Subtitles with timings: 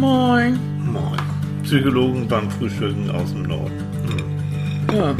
[0.00, 0.58] Moin.
[0.82, 1.20] Moin.
[1.62, 3.84] Psychologen beim Frühstücken aus dem Norden.
[4.08, 4.96] Hm.
[4.96, 5.10] Ja.
[5.10, 5.14] Ja.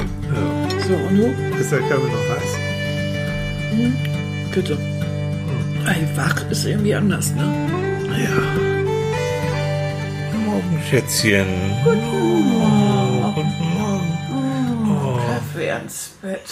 [0.88, 1.26] So, und du?
[1.60, 2.56] Ist der Kaffee noch heiß?
[4.54, 4.78] Bitte.
[5.86, 7.42] Ey, wach ist irgendwie anders, ne?
[8.24, 8.36] Ja.
[10.46, 11.46] Morgen, Schätzchen.
[11.84, 13.34] Guten Morgen.
[13.34, 15.20] Guten Morgen.
[15.26, 16.48] Kaffee ans Bett.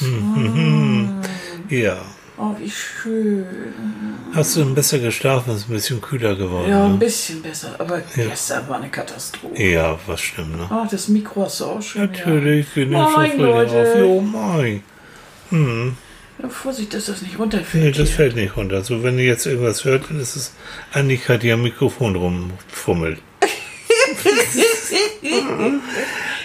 [1.70, 1.96] Ja.
[2.40, 3.44] Oh, wie schön.
[4.32, 5.56] Hast du denn besser geschlafen?
[5.56, 6.70] Ist ein bisschen kühler geworden.
[6.70, 6.98] Ja, ein ne?
[6.98, 9.60] bisschen besser, aber gestern war eine Katastrophe.
[9.60, 10.68] Ja, was stimmt, ne?
[10.70, 12.02] Ah, das Mikro hast du auch schon.
[12.02, 13.98] Natürlich, wir nehmen schon Moin, früh auf.
[13.98, 14.82] Jo, moin.
[15.50, 16.48] Ja.
[16.48, 17.84] Vorsicht, dass das nicht runterfällt.
[17.84, 18.16] Nee, das hier.
[18.16, 18.76] fällt nicht runter.
[18.76, 20.52] Also wenn ihr jetzt irgendwas hört, dann ist es
[20.92, 23.18] Annika, die am Mikrofon rumfummelt.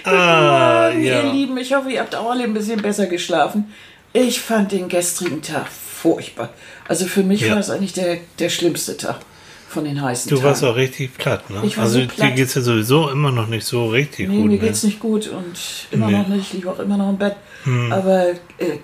[0.05, 1.21] ah, Morgen, ja.
[1.21, 3.71] Ihr Lieben, ich hoffe, ihr habt auch alle ein bisschen besser geschlafen.
[4.13, 5.67] Ich fand den gestrigen Tag
[6.03, 6.49] furchtbar.
[6.87, 7.51] Also für mich Ja.
[7.53, 9.17] war es eigentlich der, der schlimmste Tag
[9.69, 10.47] von den heißen Du Tagen.
[10.49, 11.61] warst auch richtig platt, ne?
[11.65, 12.29] Ich war also so platt.
[12.29, 14.45] dir geht's ja sowieso immer noch nicht so richtig Nee, gut.
[14.45, 14.59] mir ne?
[14.59, 15.55] geht's nicht gut und
[15.91, 16.13] immer Nee.
[16.13, 16.21] Hm.
[16.21, 16.47] noch nicht.
[16.47, 17.35] Ich liege auch immer noch im Bett.
[17.91, 18.35] Aber äh,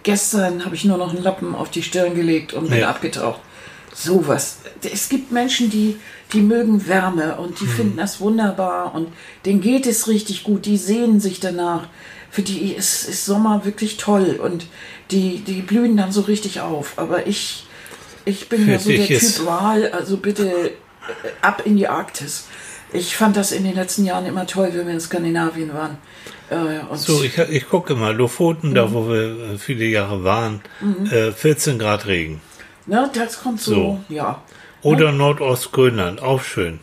[0.04, 2.90] gestern habe ich nur noch einen Lappen auf die Stirn gelegt und bin Ja.
[2.90, 3.42] abgetaucht.
[3.94, 4.60] Sowas.
[4.94, 5.98] Es gibt Menschen, die,
[6.32, 7.72] die mögen Wärme und die Hm.
[7.72, 9.10] finden das wunderbar und
[9.46, 10.66] denen geht es richtig gut.
[10.66, 11.84] Die sehnen sich danach.
[12.32, 14.68] Für die ist, ist Sommer wirklich toll und
[15.12, 16.94] die, die blühen dann so richtig auf.
[16.98, 17.66] Aber ich,
[18.26, 20.72] ich bin Für ja so der ist- Typ Wal, also bitte äh,
[21.42, 22.46] ab in die Arktis.
[22.92, 25.98] Ich fand das in den letzten Jahren immer toll, wenn wir in Skandinavien waren.
[26.50, 28.76] Äh, und So, ich, ich gucke mal, Lofoten, Mhm.
[28.76, 30.62] da wo wir äh, viele Jahre waren,
[31.12, 32.42] äh, 14 Grad Regen.
[32.88, 34.00] ne, das kommt so, So.
[34.10, 34.42] ja.
[34.82, 36.80] Oder Nordostgrönland, auch schön.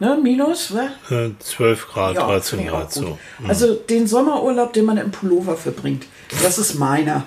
[0.00, 0.88] Ne, Minus, wa?
[1.14, 3.18] Äh, 12 Grad, Ja, 13 finde ich auch Grad so.
[3.46, 6.06] Also den Sommerurlaub, den man im Pullover verbringt,
[6.42, 7.26] das ist meiner.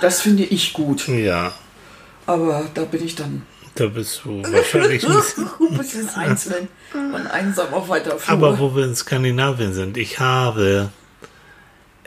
[0.00, 1.08] Das finde ich gut.
[1.08, 1.52] Ja,
[2.26, 3.42] Aber da bin ich dann
[3.74, 5.50] da bist du wahrscheinlich ein bisschen.
[5.70, 8.32] ein bisschen einzeln und einsam auf weiter Flur.
[8.36, 10.90] Aber wo wir in Skandinavien sind, ich habe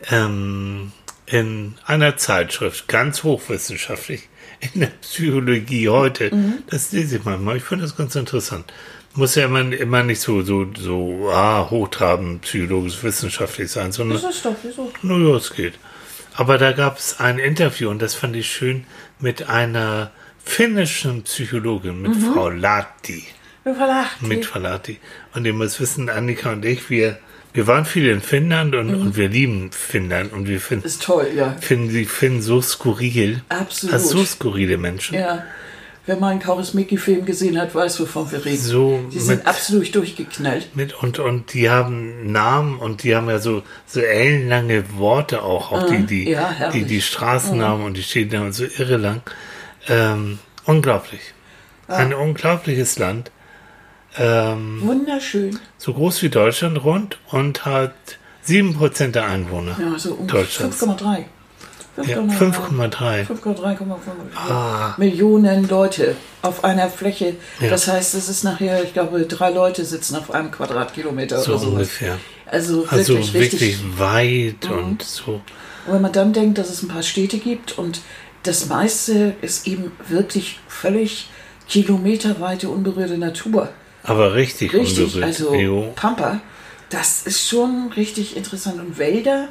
[0.09, 0.92] ähm,
[1.27, 4.30] in einer Zeitschrift, ganz hochwissenschaftlich,
[4.73, 6.64] in der Psychologie heute, Mhm.
[6.70, 8.71] das lese ich manchmal, ich finde das ganz interessant.
[9.14, 14.36] Muss ja immer, immer nicht so, so, so ah, hochtrabend psychologisch wissenschaftlich sein, sondern das
[14.36, 14.92] ist doch wieso.
[15.02, 15.73] nur ja, es geht.
[16.39, 18.86] Aber da gab es ein Interview und das fand ich schön
[19.20, 20.11] mit einer
[20.44, 22.33] finnischen Psychologin, mit Mhm.
[22.33, 23.23] Frau Lahti
[23.66, 24.22] Wir verlacht.
[24.22, 24.95] mit Falati.
[25.33, 27.20] Und ihr müsst wissen, Annika und ich, wir,
[27.54, 31.27] wir waren viel in Finnland und, und wir lieben Finnland und wir finden, Ist toll,
[31.36, 31.55] ja.
[31.60, 33.42] finden die Finnen so skurril.
[33.50, 33.94] Absolut.
[33.95, 35.16] Also so skurrile Menschen.
[35.16, 35.44] Ja.
[36.09, 38.58] Wer mal einen Kaurismäki-Film gesehen hat, weiß, wovon wir reden.
[38.58, 40.75] So Die sind mit- absolut durchgeknallt.
[40.75, 45.71] Mit, und, und die haben Namen und die haben ja so, so ellenlange Worte auch,
[45.71, 46.31] auch die, die, Mhm.
[46.31, 46.81] Ja, herrlich.
[46.81, 46.87] Mhm.
[46.87, 49.21] die, die Straßennamen und die Städtenamen so irre lang.
[49.87, 51.21] Ähm, unglaublich.
[51.87, 53.30] Ein unglaubliches Land.
[54.17, 55.59] Ähm, Wunderschön.
[55.77, 57.93] so groß wie Deutschland rund und hat
[58.47, 59.77] 7% der Einwohner.
[59.80, 60.81] Ja, so Deutschlands.
[60.83, 61.26] 5,3.
[62.08, 63.26] Ja, 5,3.
[63.26, 63.77] 5,3,5
[64.36, 64.93] Ah.
[64.98, 67.36] Millionen Leute auf einer Fläche.
[67.60, 67.70] Ja.
[67.70, 71.59] Das heißt, es ist nachher, ich glaube, drei Leute sitzen auf einem Quadratkilometer So oder
[71.59, 71.73] sowas.
[71.73, 72.17] ungefähr.
[72.45, 73.83] Also, Also wirklich, wirklich, richtig.
[73.83, 73.99] Mhm.
[73.99, 75.42] weit und so.
[75.86, 78.02] Und wenn man dann denkt, dass es ein paar Städte gibt und
[78.43, 81.27] das meiste ist eben wirklich völlig
[81.67, 83.70] kilometerweite unberührte Natur.
[84.04, 85.26] Aber richtig, Richtig, unberührt.
[85.26, 85.92] also Jo.
[85.95, 86.39] Pampa,
[86.89, 88.80] das ist schon richtig interessant.
[88.80, 89.50] Und Wälder,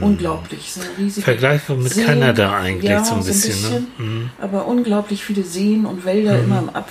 [0.00, 1.26] unglaublich, sind riesige.
[1.26, 1.32] Hm.
[1.32, 3.62] Vergleichbar mit Seen, Kanada eigentlich ja, so ein bisschen.
[3.70, 3.86] Ne?
[3.98, 4.30] Mhm.
[4.40, 6.88] Aber unglaublich viele Seen und Wälder immer im Ab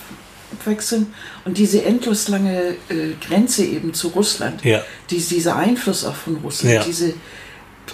[0.52, 1.14] Abwechseln.
[1.46, 4.82] Und diese endlos lange äh, Grenze eben zu Russland, Ja.
[5.12, 6.84] die, dieser Einfluss auch von Russland, Ja.
[6.84, 7.14] diese,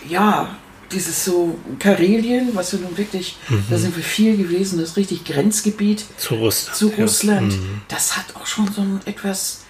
[0.07, 0.55] ja,
[0.91, 3.65] dieses so Karelien, was ja nun wirklich, Mhm.
[3.69, 6.77] da sind wir viel gewesen, das richtig Grenzgebiet Zu Russland.
[6.77, 6.95] zu ja.
[7.03, 7.51] Russland.
[7.53, 7.81] Mhm.
[7.89, 9.64] Das hat auch schon so einen etwas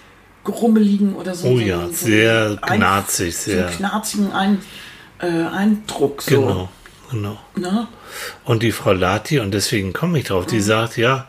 [0.45, 1.47] grummeligen oder so.
[1.49, 3.67] Oh so ja, einen- so sehr einen knarzig, So sehr.
[3.67, 4.61] einen knarzigen Ein,
[5.19, 6.21] äh, Eindruck.
[6.21, 6.29] So.
[6.41, 6.69] Genau,
[7.11, 7.39] genau.
[7.57, 7.87] Ne?
[8.45, 10.49] Und die Frau Lati, und deswegen komme ich drauf, Mhm.
[10.51, 11.27] die sagt, ja,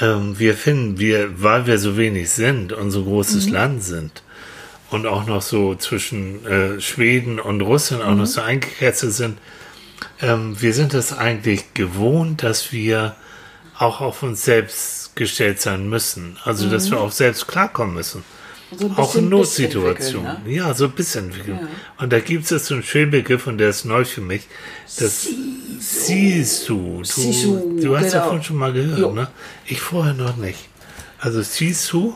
[0.00, 3.04] ähm, wir finden, wir, weil wir so wenig sind und so Mhm.
[3.06, 4.22] großes Land sind
[4.90, 8.18] und auch noch so zwischen äh, Schweden und Russland auch Mhm.
[8.18, 9.38] noch so eingekesselt sind,
[10.20, 13.14] ähm, wir sind es eigentlich gewohnt, dass wir
[13.78, 16.36] auch auf uns selbst gestellt sein müssen.
[16.44, 18.22] Also, dass wir auch selbst klarkommen müssen.
[18.76, 19.30] So Auch entwickeln,
[20.22, 20.40] Ne?
[20.46, 21.68] Ja, so ein bisschen entwickeln.
[21.98, 24.42] Und da gibt es jetzt so einen schönen Begriff und der ist neu für mich.
[24.98, 25.28] Das
[25.78, 26.98] Sisu.
[26.98, 28.24] Du, Sisu, du hast genau.
[28.24, 29.12] davon schon mal gehört, Jo.
[29.12, 29.28] ne?
[29.66, 30.58] Ich vorher noch nicht.
[31.18, 32.14] Also Sisu,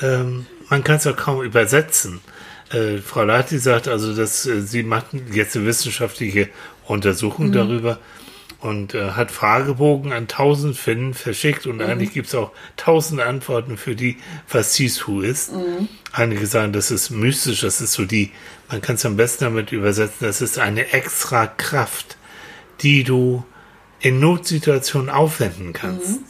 [0.00, 2.20] ähm, man kann es auch kaum übersetzen.
[2.70, 6.48] Äh, Frau Lati sagt also, dass äh, sie macht jetzt eine wissenschaftliche
[6.86, 7.52] Untersuchung Mhm.
[7.52, 7.98] darüber
[8.60, 11.82] und äh, hat Fragebogen an tausend Finnen verschickt und mhm.
[11.82, 14.18] eigentlich gibt es auch tausend Antworten für die,
[14.50, 15.52] was Sisu ist.
[15.52, 15.88] Mhm.
[16.12, 18.30] Einige sagen, das ist mystisch, das ist so die,
[18.70, 22.16] man kann es am besten damit übersetzen, das ist eine extra Kraft,
[22.82, 23.44] die du
[24.00, 26.20] in Notsituationen aufwenden kannst.
[26.20, 26.24] Mhm.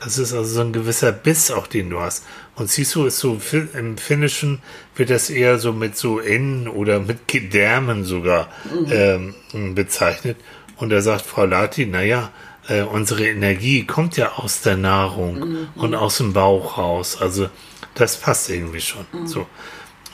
[0.00, 2.24] Das ist also so ein gewisser Biss auch, den du hast.
[2.54, 3.38] Und Sisu ist so,
[3.74, 4.60] im Finnischen
[4.96, 9.34] wird das eher so mit so Innen oder mit Gedärmen sogar mhm.
[9.52, 10.38] ähm, bezeichnet.
[10.80, 12.30] Und da sagt Frau Lati, naja,
[12.66, 15.68] äh, unsere Energie kommt ja aus der Nahrung mhm.
[15.76, 17.20] und aus dem Bauch raus.
[17.20, 17.50] Also
[17.94, 19.06] das passt irgendwie schon.
[19.12, 19.26] Mhm.
[19.26, 19.46] So.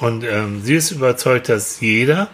[0.00, 2.28] Und ähm, sie ist überzeugt, dass jeder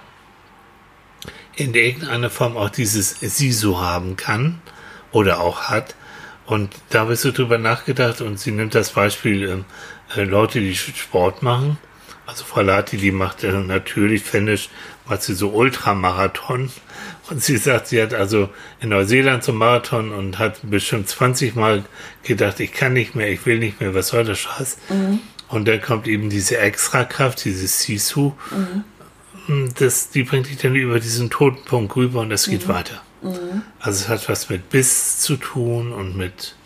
[1.54, 4.62] in irgendeiner Form auch dieses Sisu haben kann
[5.12, 5.94] oder auch hat.
[6.46, 9.64] Und da ich so drüber nachgedacht und sie nimmt das Beispiel ähm,
[10.16, 11.76] äh, Leute, die Sport machen.
[12.26, 14.70] Also Frau Lati, die macht äh, natürlich finnisch,
[15.06, 16.70] macht sie so Ultramarathon
[17.30, 18.48] und sie sagt, sie hat also
[18.80, 21.84] in Neuseeland zum Marathon und hat bestimmt 20 Mal
[22.24, 24.78] gedacht, ich kann nicht mehr, ich will nicht mehr, was soll der Scheiß?
[24.88, 25.20] Mhm.
[25.48, 28.32] Und dann kommt eben diese Extrakraft, dieses Sisu.
[29.46, 29.72] Mhm.
[29.78, 32.72] Das, die bringt dich dann über diesen Totenpunkt rüber und es geht mhm.
[32.72, 33.02] weiter.
[33.22, 33.62] Mhm.
[33.78, 36.56] Also es hat was mit Biss zu tun und mit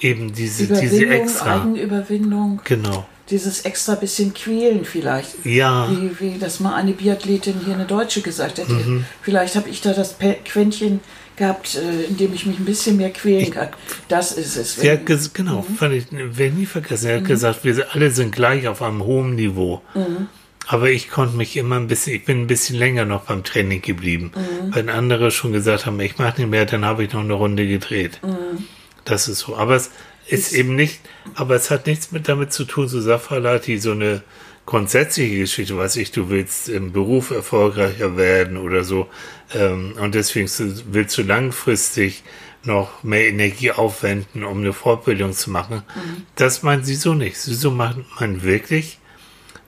[0.00, 1.62] eben diese, diese extra.
[1.62, 2.60] Eigenüberwindung.
[2.64, 5.44] Genau dieses extra bisschen quälen vielleicht.
[5.44, 5.88] Ja.
[5.90, 8.68] Wie, wie das mal eine Biathletin hier, eine Deutsche, gesagt hat.
[8.68, 9.04] Mhm.
[9.22, 11.00] Vielleicht habe ich da das Quäntchen
[11.36, 13.68] gehabt, äh, in dem ich mich ein bisschen mehr quälen kann.
[14.08, 14.76] Das ist es.
[14.82, 15.74] Hat genau, mhm.
[15.74, 17.02] fand ich, werde nie vergessen.
[17.04, 17.26] Sie hat mhm.
[17.26, 19.82] gesagt, wir alle sind gleich auf einem hohen Niveau.
[19.94, 20.28] Mhm.
[20.66, 23.82] Aber ich konnte mich immer ein bisschen, ich bin ein bisschen länger noch beim Training
[23.82, 24.32] geblieben.
[24.34, 24.74] Mhm.
[24.74, 27.66] Wenn andere schon gesagt haben, ich mache nicht mehr, dann habe ich noch eine Runde
[27.66, 28.20] gedreht.
[28.22, 28.64] Mhm.
[29.04, 29.56] Das ist so.
[29.56, 29.90] Aber es,
[30.32, 31.00] ist eben nicht,
[31.34, 34.22] aber es hat nichts mit damit zu tun, so Safalati, so eine
[34.66, 39.08] grundsätzliche Geschichte, was ich, du willst im Beruf erfolgreicher werden oder so,
[39.54, 40.48] ähm, und deswegen
[40.90, 42.22] willst du langfristig
[42.64, 45.82] noch mehr Energie aufwenden, um eine Fortbildung zu machen.
[45.94, 46.26] Mhm.
[46.36, 47.36] Das meint sie so nicht.
[47.36, 48.98] Sie so macht man wirklich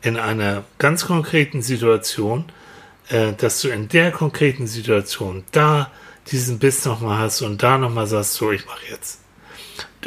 [0.02, 2.44] in einer ganz konkreten Situation,
[3.08, 5.90] äh, dass du in der konkreten Situation da
[6.30, 9.23] diesen Biss nochmal hast und da nochmal sagst, so, ich mache jetzt.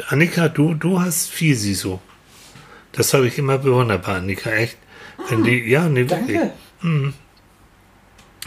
[0.08, 2.00] Annika, du, du hast viel Siso.
[2.92, 4.76] Das habe ich immer bewundert bei Annika, echt.
[5.28, 6.38] Wenn die, ja, nee, wirklich.
[6.80, 7.14] Mhm.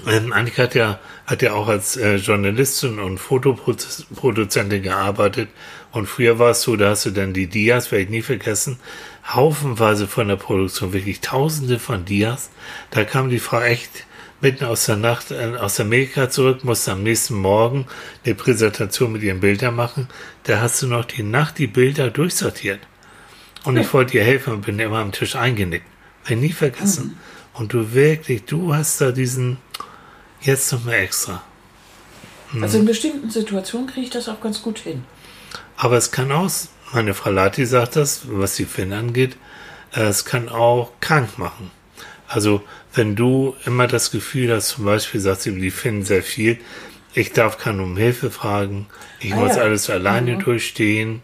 [0.08, 5.50] Ähm, Annika hat ja, hat ja auch als äh, Journalistin und Fotoproduzentin gearbeitet.
[5.92, 8.80] Und früher war es so, da hast du dann die Dias, werde ich nie vergessen,
[9.28, 12.50] haufenweise von der Produktion, wirklich tausende von Dias.
[12.90, 14.06] Da kam die Frau echt
[14.42, 17.88] mitten aus der Nacht äh, aus Amerika zurück, musste am nächsten Morgen
[18.26, 20.08] eine Präsentation mit ihren Bildern machen.
[20.44, 22.80] Da hast du noch die Nacht die Bilder durchsortiert.
[23.64, 25.86] Und ich wollte ihr helfen und bin immer am Tisch eingenickt.
[26.28, 27.06] Bin nie vergessen.
[27.06, 27.18] Mhm.
[27.54, 29.58] Und du wirklich, du hast da diesen,
[30.42, 31.44] jetzt noch mal extra.
[32.52, 32.64] Mhm.
[32.64, 35.04] Also in bestimmten Situationen kriege ich das auch ganz gut hin.
[35.78, 36.50] Aber es kann auch,
[36.94, 39.38] meine Frau Lati sagt das, was die Finn angeht,
[39.94, 41.72] äh, es kann auch krank machen.
[42.28, 46.58] Also wenn du immer das Gefühl hast, zum Beispiel sagst du, die finden sehr viel,
[47.14, 48.88] ich darf keinen um Hilfe fragen,
[49.20, 49.64] ich ah, muss ja.
[49.64, 50.40] alles alleine mhm.
[50.44, 51.22] durchstehen,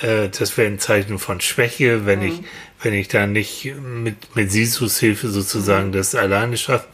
[0.00, 2.26] äh, das wäre ein Zeichen von Schwäche, wenn mhm.
[2.26, 2.40] ich,
[2.82, 5.92] wenn ich da nicht mit, mit Sisus Hilfe sozusagen mhm.
[5.92, 6.86] das alleine schaffe,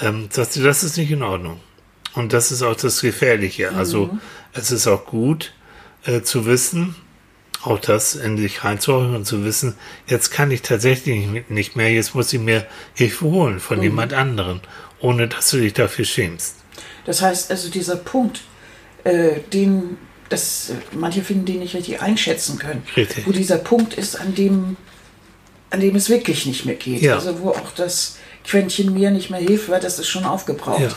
[0.00, 1.60] ähm, sagst du, das ist nicht in Ordnung.
[2.14, 3.72] Und das ist auch das Gefährliche.
[3.72, 4.20] Also mhm.
[4.52, 5.52] es ist auch gut
[6.04, 6.96] äh, zu wissen,
[7.62, 9.74] auch das in sich reinzuhören und zu wissen,
[10.06, 13.84] jetzt kann ich tatsächlich nicht mehr, jetzt muss ich mir Hilfe holen von mhm.
[13.84, 14.60] jemand anderen,
[15.00, 16.56] ohne dass du dich dafür schämst.
[17.04, 18.42] Das heißt also, dieser Punkt,
[19.04, 19.98] äh, den
[20.30, 23.26] das, manche finden den nicht richtig einschätzen können, richtig.
[23.26, 24.76] wo dieser Punkt ist, an dem,
[25.70, 27.02] an dem es wirklich nicht mehr geht.
[27.02, 27.16] Ja.
[27.16, 30.80] Also wo auch das Quäntchen mir nicht mehr hilft, weil das ist schon aufgebraucht.
[30.80, 30.96] Ja.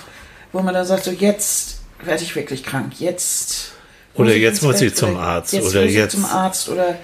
[0.52, 3.72] Wo man dann sagt, so jetzt werde ich wirklich krank, jetzt
[4.16, 5.54] oder jetzt muss ich zum Arzt.
[5.54, 6.14] Jetzt oder muss jetzt.
[6.14, 7.00] Ich zum Arzt oder.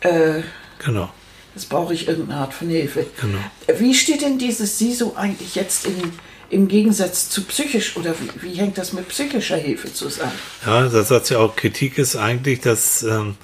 [0.00, 0.42] Äh,
[0.84, 1.10] genau.
[1.54, 3.06] Jetzt brauche ich irgendeine Art von Hilfe.
[3.20, 3.38] Genau.
[3.78, 6.12] Wie steht denn dieses SISO eigentlich jetzt in,
[6.50, 10.32] im Gegensatz zu psychisch oder wie, wie, hängt das mit psychischer Hilfe zusammen?
[10.66, 13.36] Ja, das hat ja auch Kritik ist eigentlich, dass ähm,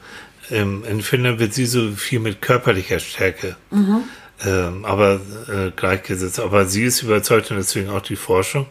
[0.50, 4.02] in Finnland wird SISO viel mit körperlicher Stärke mhm.
[4.44, 6.40] ähm, aber äh, gleichgesetzt.
[6.40, 8.66] Aber sie ist überzeugt und deswegen auch die Forschung,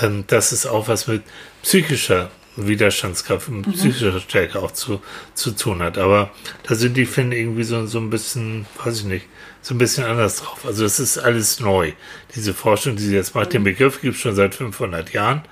[0.00, 1.22] ähm, dass es auch was mit
[1.64, 3.72] psychischer Widerstandskraft und mhm.
[3.72, 5.00] psychischer Stärke auch zu,
[5.34, 5.98] zu tun hat.
[5.98, 6.30] Aber
[6.66, 9.26] da sind die Fälle irgendwie so, so ein bisschen, weiß ich nicht,
[9.62, 10.64] so ein bisschen anders drauf.
[10.64, 11.92] Also es ist alles neu.
[12.34, 13.52] Diese Forschung, die sie jetzt macht, mhm.
[13.52, 15.42] den Begriff gibt es schon seit 500 Jahren.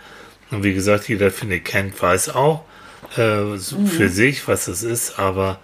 [0.50, 2.64] Und wie gesagt, jeder Finne kennt, weiß auch
[3.16, 3.86] äh, mhm.
[3.86, 5.18] für sich, was das ist.
[5.18, 5.58] Aber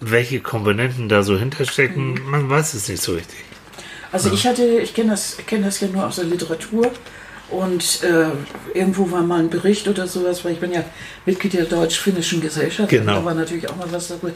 [0.00, 2.30] welche Komponenten da so hinterstecken, mhm.
[2.30, 3.44] man weiß es nicht so richtig.
[4.12, 4.34] Also ja.
[4.34, 6.92] ich hatte, ich kenne das, kenne das ja nur aus der Literatur
[7.50, 8.26] Und äh,
[8.76, 10.82] irgendwo war mal ein Bericht oder sowas, weil ich bin ja
[11.26, 12.88] Mitglied der Deutsch-Finnischen Gesellschaft.
[12.88, 13.16] Genau.
[13.16, 14.32] Da war natürlich auch mal was darüber.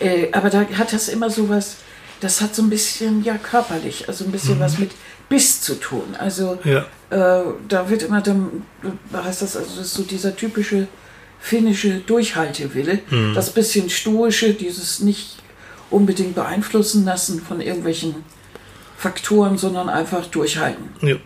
[0.00, 1.76] Äh, aber da hat das immer sowas,
[2.20, 4.60] das hat so ein bisschen, ja, körperlich, also ein bisschen mhm.
[4.60, 4.90] was mit
[5.28, 6.16] Biss zu tun.
[6.18, 6.86] Also ja.
[7.10, 8.64] äh, da wird immer, dann
[9.12, 10.88] heißt das, also das ist so dieser typische
[11.40, 13.34] finnische Durchhaltewille, mhm.
[13.34, 15.36] das bisschen stoische, dieses nicht
[15.90, 18.16] unbedingt beeinflussen lassen von irgendwelchen
[18.96, 20.88] Faktoren, sondern einfach durchhalten.
[21.02, 21.16] Ja.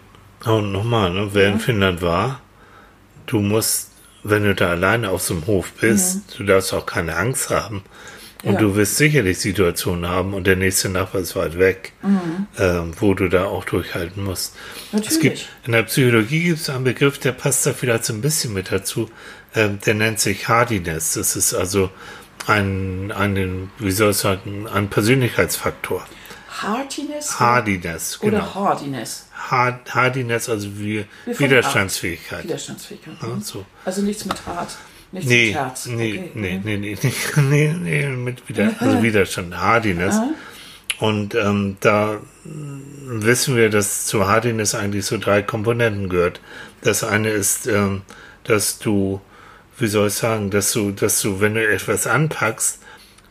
[0.44, 1.52] Und nochmal, ne, wer ja.
[1.52, 2.40] in Finnland war,
[3.26, 3.90] du musst,
[4.22, 6.36] wenn du da alleine auf so einem Hof bist, mhm.
[6.38, 7.84] du darfst auch keine Angst haben.
[8.44, 8.58] Und ja.
[8.58, 12.48] du wirst sicherlich Situationen haben und der nächste Nachbar ist weit weg, mhm.
[12.58, 14.56] ähm, wo du da auch durchhalten musst.
[14.90, 15.12] Natürlich.
[15.12, 18.20] Es gibt, in der Psychologie gibt es einen Begriff, der passt da vielleicht so ein
[18.20, 19.08] bisschen mit dazu.
[19.54, 21.14] Ähm, der nennt sich Hardiness.
[21.14, 21.90] Das ist also
[22.48, 26.04] ein, ein, wie soll ich sagen, ein Persönlichkeitsfaktor.
[26.62, 27.40] Hardiness?
[27.40, 28.36] Hardiness, genau.
[28.36, 29.26] Oder Hardiness.
[29.34, 32.44] Hard, Hardiness, also wie, Widerstandsfähigkeit.
[32.44, 33.16] Widerstandsfähigkeit.
[33.20, 33.64] Ja, so.
[33.84, 34.76] Also nichts mit hart.
[35.12, 35.86] Nichts nee, mit Herz.
[35.86, 36.30] Nee, okay.
[36.34, 40.16] nee, nee, nee, nee, nee, nee, mit Wider, also Widerstand, Hardiness.
[40.98, 46.40] Und ähm, da wissen wir, dass zu Hardiness eigentlich so drei Komponenten gehört.
[46.82, 48.02] Das eine ist, ähm,
[48.44, 49.20] dass du,
[49.78, 52.78] wie soll ich sagen, dass du, dass du, wenn du etwas anpackst,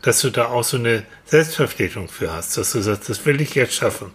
[0.02, 3.54] dass du da auch so eine Selbstverpflichtung für hast, dass du sagst, das will ich
[3.54, 4.10] jetzt schaffen.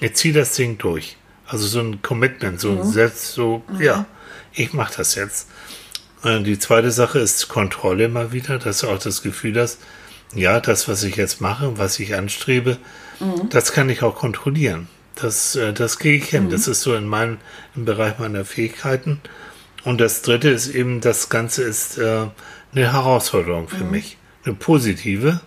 [0.00, 1.18] Ich ziehe das Ding durch.
[1.46, 2.90] Also so ein Commitment, so ein mhm.
[2.90, 3.82] Selbst, so, mhm.
[3.82, 4.06] ja,
[4.54, 5.48] ich mache das jetzt.
[6.22, 9.78] Und die zweite Sache ist Kontrolle immer wieder, dass du auch das Gefühl hast,
[10.34, 12.78] ja, das, was ich jetzt mache, was ich anstrebe,
[13.20, 13.50] mhm.
[13.50, 14.88] das kann ich auch kontrollieren.
[15.16, 16.44] Das, äh, das kriege ich hin.
[16.44, 16.50] Mhm.
[16.50, 17.36] Das ist so in meinem,
[17.76, 19.20] im Bereich meiner Fähigkeiten.
[19.84, 22.26] Und das dritte ist eben, das Ganze ist äh,
[22.72, 23.90] eine Herausforderung für mhm.
[23.90, 24.16] mich.
[24.44, 25.42] Eine positive.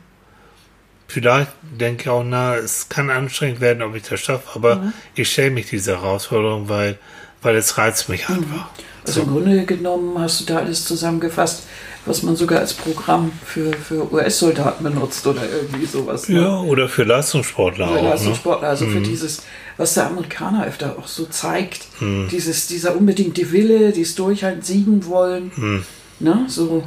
[1.11, 4.93] Vielleicht denke ich auch, na, es kann anstrengend werden, ob ich das schaffe, aber mhm.
[5.13, 6.97] ich stelle mich dieser Herausforderung, weil,
[7.41, 8.35] weil es reizt mich mhm.
[8.35, 8.69] einfach.
[9.05, 9.27] Also so.
[9.27, 11.63] im Grunde genommen hast du da alles zusammengefasst,
[12.05, 16.29] was man sogar als Programm für, für US-Soldaten benutzt oder irgendwie sowas.
[16.29, 16.43] Ne?
[16.43, 18.03] Ja, oder für Leistungssportler oder auch.
[18.03, 18.09] Ne?
[18.09, 18.69] Leistungssportler, ne?
[18.69, 18.91] also mhm.
[18.93, 19.43] für dieses,
[19.75, 22.29] was der Amerikaner öfter auch so zeigt, mhm.
[22.31, 25.51] dieses, dieser unbedingte Wille, dieses Durchhalten, siegen wollen.
[25.57, 25.83] Mhm.
[26.21, 26.45] Ne?
[26.47, 26.83] So,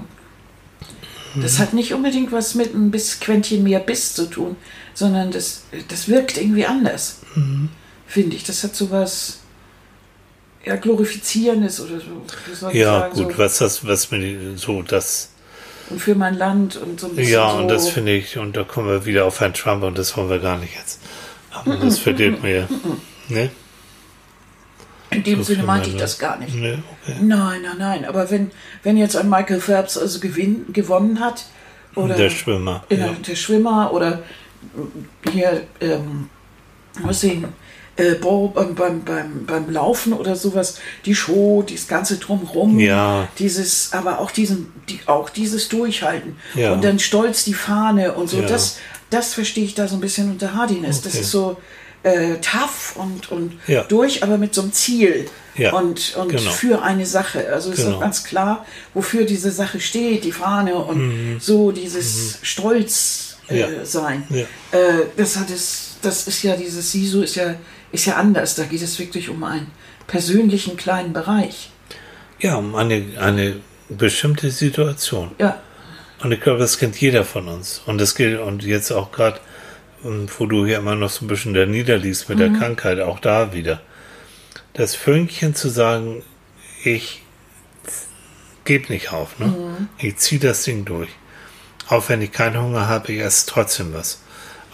[1.43, 4.57] das hat nicht unbedingt was mit ein bisschen Quäntchen mehr Biss zu tun,
[4.95, 7.69] sondern das, das wirkt irgendwie anders, mhm.
[8.07, 8.45] finde ich.
[8.45, 9.41] Das hat so was
[10.64, 12.69] ja, Glorifizierendes oder so.
[12.71, 13.38] ja, sagen, gut, so.
[13.38, 15.31] was das, was mir so das.
[15.91, 17.33] Und für mein Land und so ein bisschen.
[17.33, 20.17] Ja, und das finde ich, und da kommen wir wieder auf Herrn Trump und das
[20.17, 21.00] wollen wir gar nicht jetzt.
[21.50, 22.69] Aber das verdient mir.
[23.29, 23.50] Ne?
[25.14, 26.54] In dem so Sinne meinte ich das gar nicht.
[26.54, 27.16] Nee, okay.
[27.21, 28.04] Nein, nein, nein.
[28.04, 28.50] Aber wenn,
[28.83, 31.44] wenn jetzt ein Michael Phelps also gewinn, gewonnen hat,
[31.94, 33.14] oder der Schwimmer, ja.
[33.26, 34.23] der Schwimmer oder
[35.30, 36.28] hier, ähm,
[37.02, 37.44] was sehen,
[37.97, 43.28] äh, beim, beim, beim, beim Laufen oder sowas, die Show, das ganze drumherum, ja.
[43.38, 46.73] dieses, aber auch diesen, die, auch dieses Durchhalten ja.
[46.73, 48.47] und dann stolz die Fahne und so, ja.
[48.47, 48.78] das,
[49.11, 50.99] das verstehe ich da so ein bisschen unter Hardiness.
[50.99, 51.09] Okay.
[51.11, 51.59] Das ist so
[52.04, 53.58] äh, tough und, und
[53.88, 55.28] durch, aber mit so einem Ziel.
[55.73, 56.50] und, und genau.
[56.50, 57.52] für eine Sache.
[57.52, 57.96] Also ist genau.
[57.96, 61.40] auch ganz klar, wofür diese Sache steht, die Fahne und mhm.
[61.40, 62.44] so dieses mhm.
[62.44, 64.26] Stolz äh, sein.
[64.30, 64.46] Äh,
[65.16, 67.54] das hat es, das ist ja dieses Sisu ist ja
[67.94, 68.56] ist ja anders.
[68.56, 69.70] Da geht es wirklich um einen
[70.06, 71.70] persönlichen kleinen Bereich.
[72.40, 73.56] Ja, um eine, eine
[73.88, 75.30] bestimmte Situation.
[75.38, 75.61] Ja.
[76.23, 77.82] Und ich glaube, das kennt jeder von uns.
[77.87, 79.40] Und das gilt, und jetzt auch gerade,
[80.04, 82.42] ähm, wo du hier immer noch so ein bisschen da niederliegst mit mhm.
[82.42, 83.80] der Krankheit, auch da wieder.
[84.73, 86.23] Das Fünkchen zu sagen,
[86.82, 87.23] ich
[88.64, 89.46] gebe nicht auf, ne?
[89.46, 89.88] Mhm.
[89.99, 91.11] Ich ziehe das Ding durch.
[91.88, 94.20] Auch wenn ich keinen Hunger habe, ich esse trotzdem was.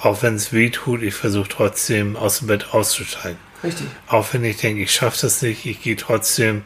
[0.00, 3.38] Auch wenn es weh tut, ich versuche trotzdem aus dem Bett auszusteigen.
[3.62, 3.86] Richtig.
[4.06, 6.62] Auch wenn ich denke, ich schaffe das nicht, ich gehe trotzdem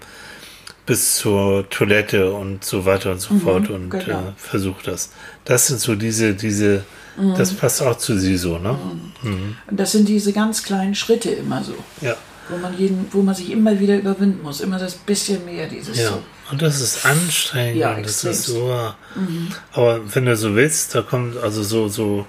[0.86, 4.20] bis zur Toilette und so weiter und so mhm, fort und genau.
[4.20, 5.10] äh, versuche das.
[5.44, 6.84] Das sind so diese, diese,
[7.16, 7.34] mhm.
[7.36, 8.78] das passt auch zu sie so, ne?
[9.22, 9.30] Mhm.
[9.30, 9.56] mhm.
[9.66, 11.74] Und das sind diese ganz kleinen Schritte immer so.
[12.00, 12.16] Ja.
[12.48, 15.98] Wo man jeden, wo man sich immer wieder überwinden muss, immer das bisschen mehr, dieses
[15.98, 16.10] ja.
[16.10, 16.22] so.
[16.50, 18.90] Und das ist anstrengend, ja, das ist so.
[19.14, 19.48] Mhm.
[19.72, 22.26] Aber wenn du so willst, da kommt also so, so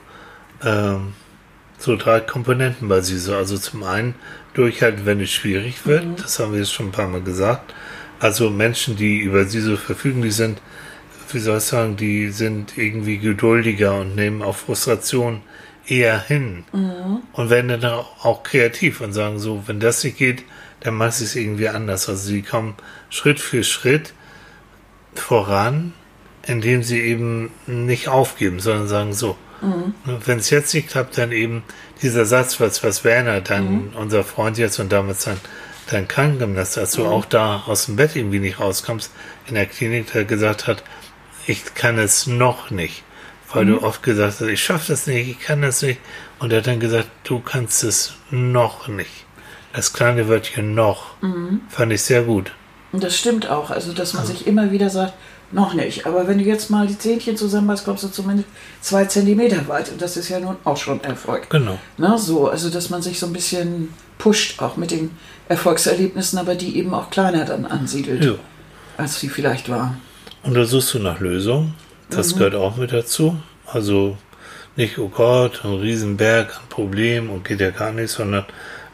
[0.64, 1.14] ähm,
[1.78, 3.36] so drei Komponenten bei SISO.
[3.36, 4.16] Also zum einen
[4.54, 6.06] durchhalten, wenn es schwierig wird.
[6.06, 6.16] Mhm.
[6.18, 7.74] Das haben wir jetzt schon ein paar Mal gesagt.
[8.20, 10.62] Also Menschen, die über SISO verfügen, die sind,
[11.34, 15.42] wie soll ich sagen, die sind irgendwie geduldiger und nehmen auf Frustration
[15.88, 16.64] eher hin.
[16.72, 17.22] Mhm.
[17.34, 17.86] Und werden dann
[18.22, 20.44] auch kreativ und sagen so, wenn das nicht geht,
[20.80, 22.10] dann mache ich es irgendwie anders.
[22.10, 22.76] Also sie kommen
[23.10, 24.14] Schritt für Schritt
[25.14, 25.94] voran,
[26.46, 29.94] indem sie eben nicht aufgeben, sondern sagen so, Mhm.
[30.26, 31.64] Wenn es jetzt nicht klappt, dann eben
[32.02, 33.90] dieser Satz, was, was Werner, dann mhm.
[33.96, 35.38] unser Freund jetzt und damals dann
[35.90, 37.10] dein Krankengymnast, als du mhm.
[37.10, 39.12] auch da aus dem Bett irgendwie nicht rauskommst,
[39.48, 40.84] in der Klinik, der gesagt hat,
[41.48, 43.04] ich kann es noch nicht.
[43.54, 43.70] Weil mhm.
[43.70, 46.00] du oft gesagt hast, ich schaffe das nicht, ich kann das nicht.
[46.40, 49.26] Und er hat dann gesagt, du kannst es noch nicht.
[49.74, 51.62] Das kleine Wörtchen noch mhm.
[51.70, 52.52] fand ich sehr gut.
[52.92, 53.72] Und das stimmt auch.
[53.72, 54.34] Also, dass man also.
[54.34, 55.14] sich immer wieder sagt,
[55.52, 56.06] noch nicht.
[56.06, 58.50] Aber wenn du jetzt mal die Zähnchen zusammenmachst, kommst du zumindest
[58.82, 59.92] zwei Zentimeter weit.
[59.92, 61.50] Und das ist ja nun auch schon Erfolg.
[61.50, 61.78] Genau.
[61.98, 65.12] Na, so, also dass man sich so ein bisschen pusht, auch mit den
[65.50, 68.36] Erfolgserlebnissen, aber die eben auch kleiner dann ansiedelt, ja.
[68.98, 70.02] als sie vielleicht waren.
[70.46, 71.74] Und da suchst du nach Lösungen.
[72.10, 72.38] Das mhm.
[72.38, 73.38] gehört auch mit dazu.
[73.66, 74.18] Also
[74.76, 78.46] nicht, oh Gott, ein Riesenberg an Problemen und geht ja gar nicht, sondern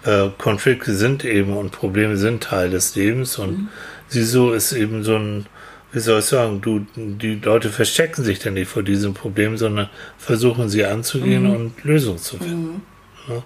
[0.06, 3.70] äh, Konflikte sind eben und Probleme sind Teil des Lebens und mhm.
[4.10, 5.46] so ist eben so ein
[5.94, 9.90] wie soll ich sagen, du, die Leute verstecken sich dann nicht vor diesem Problem, sondern
[10.18, 11.56] versuchen sie anzugehen mhm.
[11.56, 12.82] und Lösungen zu finden.
[13.28, 13.34] Mhm.
[13.34, 13.44] Ja.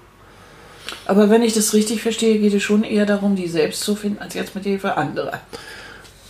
[1.08, 4.20] Aber wenn ich das richtig verstehe, geht es schon eher darum, die selbst zu finden,
[4.20, 5.42] als jetzt mit Hilfe anderer.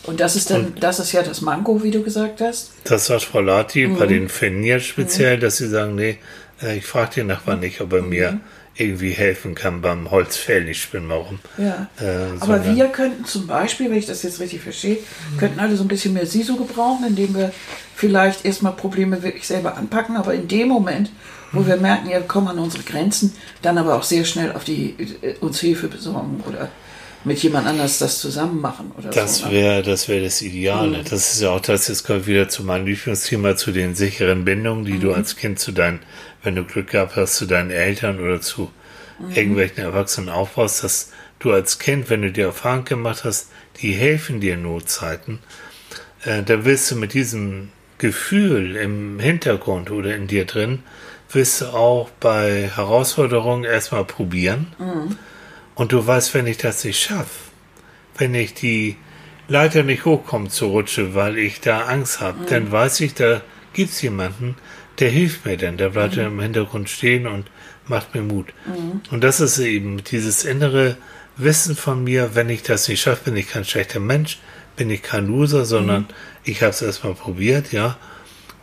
[0.08, 2.72] Und das ist dann, und das ist ja das Manko, wie du gesagt hast.
[2.84, 3.98] Das sagt Frau Lati mhm.
[3.98, 5.42] bei den Fennier speziell, mhm.
[5.42, 6.18] dass sie sagen, nee,
[6.62, 8.42] äh, ich frage den Nachbarn nicht, ob er mir mhm
[8.78, 10.68] irgendwie helfen kann beim Holzfällen.
[10.68, 11.40] Ich spinne mal rum.
[11.58, 11.88] Ja.
[12.00, 15.38] Äh, Aber wir könnten zum Beispiel, wenn ich das jetzt richtig verstehe, mhm.
[15.38, 17.54] könnten alle so ein bisschen mehr SISO gebrauchen, indem wir
[17.96, 21.10] vielleicht erstmal Probleme wirklich selber anpacken, aber in dem Moment,
[21.54, 21.68] wo mhm.
[21.68, 24.96] wir merken, ja, wir kommen an unsere Grenzen, dann aber auch sehr schnell auf die
[25.22, 26.70] äh, uns Hilfe besorgen oder
[27.26, 29.48] mit jemand anders das zusammen machen oder das so.
[29.48, 29.52] Ne?
[29.52, 31.00] Wär, das wäre das Ideale.
[31.00, 31.04] Mhm.
[31.10, 34.86] Das ist ja auch das, jetzt kommt wieder zu meinem Lieblingsthema, zu den sicheren Bindungen,
[34.86, 35.02] die mhm.
[35.02, 36.00] du als Kind zu deinen
[36.46, 38.72] wenn du Glück gehabt hast, zu deinen Eltern oder zu
[39.20, 39.32] mhm.
[39.32, 43.50] irgendwelchen Erwachsenen aufbaust, dass du als Kind, wenn du dir Erfahrung gemacht hast,
[43.82, 45.40] die helfen dir in Notzeiten,
[46.24, 50.84] äh, dann willst du mit diesem Gefühl im Hintergrund oder in dir drin,
[51.32, 54.74] willst du auch bei Herausforderungen erstmal probieren.
[54.78, 55.18] Mhm.
[55.76, 57.52] Und du weißt, wenn ich das nicht schaffe,
[58.18, 58.96] wenn ich die
[59.48, 62.46] Leiter nicht hochkomme zur Rutsche, weil ich da Angst habe, mhm.
[62.48, 63.42] dann weiß ich, da
[63.74, 64.56] gibt es jemanden,
[65.00, 66.24] der hilft mir denn, der bleibt mhm.
[66.24, 67.52] im Hintergrund stehen und
[67.88, 68.48] macht mir Mut.
[68.66, 69.02] Mhm.
[69.12, 70.98] Und das ist eben dieses innere
[71.38, 74.40] Wissen von mir, wenn ich das nicht schaffe, bin ich kein schlechter Mensch,
[74.78, 76.08] bin ich kein Loser, sondern mhm.
[76.46, 77.98] ich habe es erstmal probiert, ja.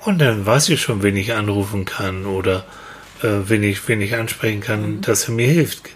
[0.00, 2.64] Und dann weiß ich schon, wen ich anrufen kann oder
[3.22, 5.00] äh, wen, ich, wen ich ansprechen kann, mhm.
[5.02, 5.90] dass er mir hilft.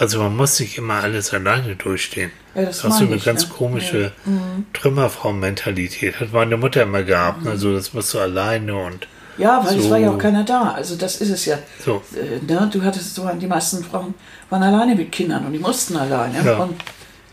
[0.00, 2.30] Also man muss nicht immer alles alleine durchstehen.
[2.54, 3.48] Ja, das, ist so eine ich, ganz ja.
[3.50, 4.10] komische ja.
[4.24, 4.64] Mhm.
[4.72, 6.20] Trümmerfrau-Mentalität.
[6.20, 7.42] Hat meine Mutter immer gehabt.
[7.42, 7.48] Mhm.
[7.48, 9.80] Also das musst du alleine und ja, weil so.
[9.80, 10.70] es war ja auch keiner da.
[10.70, 11.58] Also das ist es ja.
[11.84, 12.02] So.
[12.14, 12.70] Äh, ne?
[12.72, 14.14] Du hattest so, die meisten Frauen
[14.48, 16.42] waren alleine mit Kindern und die mussten alleine.
[16.46, 16.56] Ja.
[16.56, 16.80] Und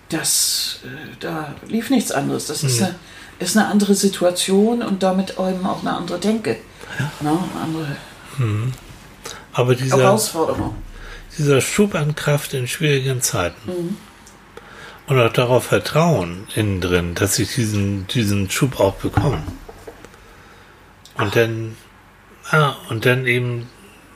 [0.10, 2.47] das, äh, da lief nichts anderes.
[2.47, 2.88] Das ist, mhm.
[2.88, 2.95] eine,
[3.39, 6.58] ist eine andere Situation und damit eben auch eine andere Denke.
[6.99, 7.12] Ja.
[7.21, 7.30] Ne?
[7.30, 7.95] Eine andere
[8.39, 8.73] mhm.
[9.53, 10.75] Aber dieser, Herausforderung.
[11.38, 13.71] Dieser Schub an Kraft in schwierigen Zeiten.
[13.71, 13.97] Mhm.
[15.08, 19.41] Und auch darauf vertrauen innen drin, dass ich diesen, diesen Schub auch bekomme.
[21.15, 21.32] Und Ach.
[21.32, 21.78] dann
[22.52, 23.67] Ah, und dann eben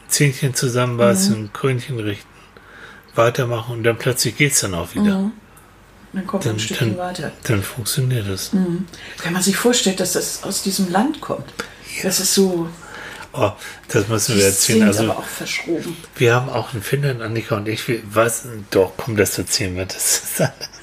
[0.08, 1.54] Zähnchen zusammenbeißen, mhm.
[1.54, 2.28] Krönchen richten,
[3.16, 5.20] weitermachen und dann plötzlich geht es dann auch wieder.
[5.20, 5.32] Mhm.
[6.14, 7.32] Dann kommt dann, ein Stückchen dann, weiter.
[7.44, 8.54] Dann funktioniert das.
[8.54, 8.86] Mhm.
[9.24, 11.54] Wenn man sich vorstellt, dass das aus diesem Land kommt.
[11.98, 12.04] Ja.
[12.04, 12.70] Das ist so.
[13.34, 13.52] Oh,
[13.88, 14.84] das müssen wir erzählen.
[14.84, 15.96] Also, aber auch verschroben.
[16.16, 19.86] Wir haben auch in Finnland, Annika und ich, wir, was, doch, komm, das erzählen wir.
[19.86, 20.24] Das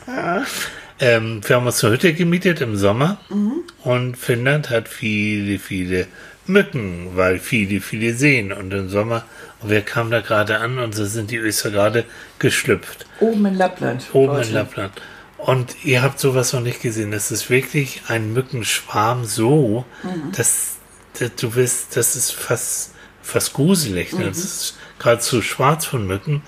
[1.00, 3.64] ähm, wir haben uns eine Hütte gemietet im Sommer mhm.
[3.84, 6.06] und Finnland hat viele, viele
[6.46, 8.52] Mücken, weil viele, viele sehen.
[8.52, 9.24] Und im Sommer,
[9.60, 12.04] und wir kamen da gerade an und so sind die Öster gerade
[12.38, 13.06] geschlüpft.
[13.20, 14.06] Oben in Lappland.
[14.12, 14.92] Oben in Lappland.
[15.36, 17.12] Und ihr habt sowas noch nicht gesehen.
[17.12, 20.32] Das ist wirklich ein Mückenschwarm so, mhm.
[20.36, 20.77] dass,
[21.20, 24.12] du wirst, das ist fast, fast gruselig.
[24.12, 24.24] Ne?
[24.24, 24.28] Mhm.
[24.28, 26.42] Das ist gerade zu schwarz von Mücken.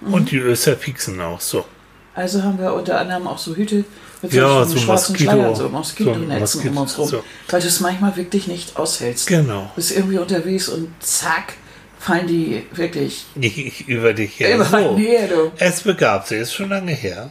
[0.00, 0.14] Mhm.
[0.14, 1.64] Und die Öster pieksen auch so.
[2.14, 3.84] Also haben wir unter anderem auch so Hüte
[4.22, 7.08] mit ja, so schwarzen Moskito, Schleiern, so Moskitonetzen so um uns rum.
[7.08, 7.24] So.
[7.48, 9.26] Weil du es manchmal wirklich nicht aushältst.
[9.26, 9.62] Genau.
[9.62, 11.54] Du bist irgendwie unterwegs und zack,
[11.98, 14.54] fallen die wirklich ich, über dich her.
[14.54, 14.96] Über so.
[14.96, 15.52] her, du.
[15.58, 17.30] Es begab sich, ist schon lange her.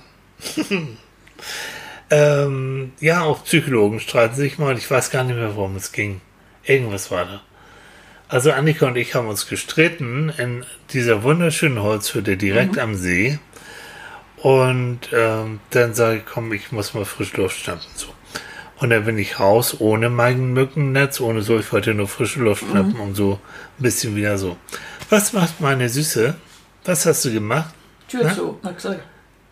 [2.11, 4.77] ähm, ja, auch Psychologen streiten sich mal.
[4.77, 6.21] Ich weiß gar nicht mehr, worum es ging.
[6.65, 7.41] Irgendwas war da.
[8.27, 12.81] Also Annika und ich haben uns gestritten in dieser wunderschönen Holzhütte direkt mhm.
[12.81, 13.39] am See.
[14.37, 17.85] Und ähm, dann sage ich, komm, ich muss mal frisch Luft schnappen.
[17.95, 18.07] So.
[18.77, 22.63] Und dann bin ich raus ohne mein Mückennetz, ohne so, ich wollte nur frische Luft
[22.63, 22.71] mhm.
[22.71, 23.01] schnappen mhm.
[23.01, 23.39] und so
[23.79, 24.57] ein bisschen wieder so.
[25.09, 26.35] Was macht meine Süße?
[26.83, 27.73] Was hast du gemacht?
[28.07, 28.35] Tür Na?
[28.35, 29.03] zu, gesagt.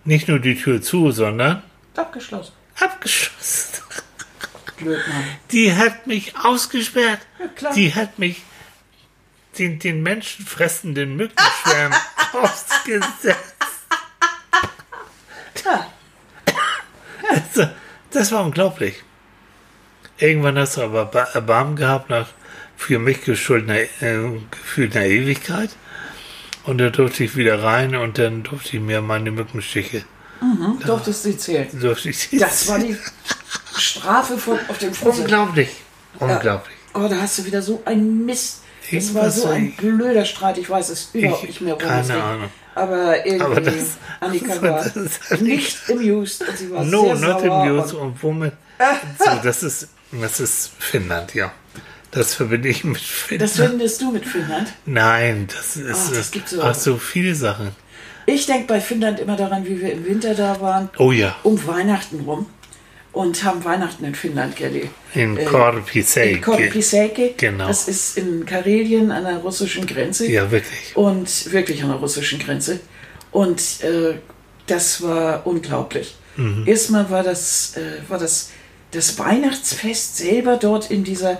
[0.03, 1.63] Nicht nur die Tür zu, sondern
[1.95, 2.53] abgeschlossen.
[2.79, 3.72] Abgeschlossen.
[4.83, 5.23] Blöd, Mann.
[5.51, 7.19] Die hat mich ausgesperrt.
[7.39, 7.73] Ja, klar.
[7.73, 8.43] Die hat mich
[9.57, 11.93] den, den menschenfressenden Mückenschwärm
[12.33, 13.37] ausgesetzt.
[18.13, 19.03] Das war unglaublich.
[20.19, 22.27] Irgendwann hast du aber Erbarmen gehabt nach
[22.77, 25.71] für mich geschuldener, äh, gefühlter Ewigkeit.
[26.63, 30.05] Und da durfte ich wieder rein und dann durfte ich mir meine Mückenstiche.
[30.41, 31.67] Mhm, durftest du zählen.
[31.73, 32.95] Durfte ich sie das war die
[33.77, 35.19] Strafe von, auf dem Fuß.
[35.19, 35.69] Unglaublich.
[36.19, 36.77] Unglaublich.
[36.93, 37.01] Ja.
[37.01, 38.61] Oh, da hast du wieder so ein Mist.
[38.91, 40.57] Es war so ein blöder Streit.
[40.57, 41.75] Ich weiß es überhaupt ich, nicht mehr.
[41.75, 42.49] Keine Ahnung.
[42.75, 47.41] Aber irgendwie, aber das, Annika war das nicht amused und sie war no, sehr not
[47.41, 47.93] sauer amused.
[47.93, 48.53] Und, und womit?
[49.19, 51.51] so, das ist, das ist Finnland, ja.
[52.11, 53.49] Das verbinde ich mit Finnland.
[53.49, 54.73] Das verbindest du mit Finnland?
[54.85, 57.71] Nein, das ist oh, das gibt so, ach, so viele Sachen.
[58.25, 60.89] Ich denke bei Finnland immer daran, wie wir im Winter da waren.
[60.97, 61.35] Oh ja.
[61.43, 62.47] Um Weihnachten rum.
[63.13, 64.89] Und haben Weihnachten in Finnland gelebt.
[65.13, 65.43] In äh.
[65.43, 67.35] In Korpiseke.
[67.37, 67.67] Genau.
[67.67, 70.29] Das ist in Karelien an der russischen Grenze.
[70.29, 70.95] Ja, wirklich.
[70.95, 72.79] Und wirklich an der russischen Grenze.
[73.31, 74.15] Und äh,
[74.65, 76.15] das war unglaublich.
[76.37, 76.63] Mhm.
[76.65, 78.49] Erstmal war das, äh, war das
[78.93, 81.39] das Weihnachtsfest selber dort in dieser,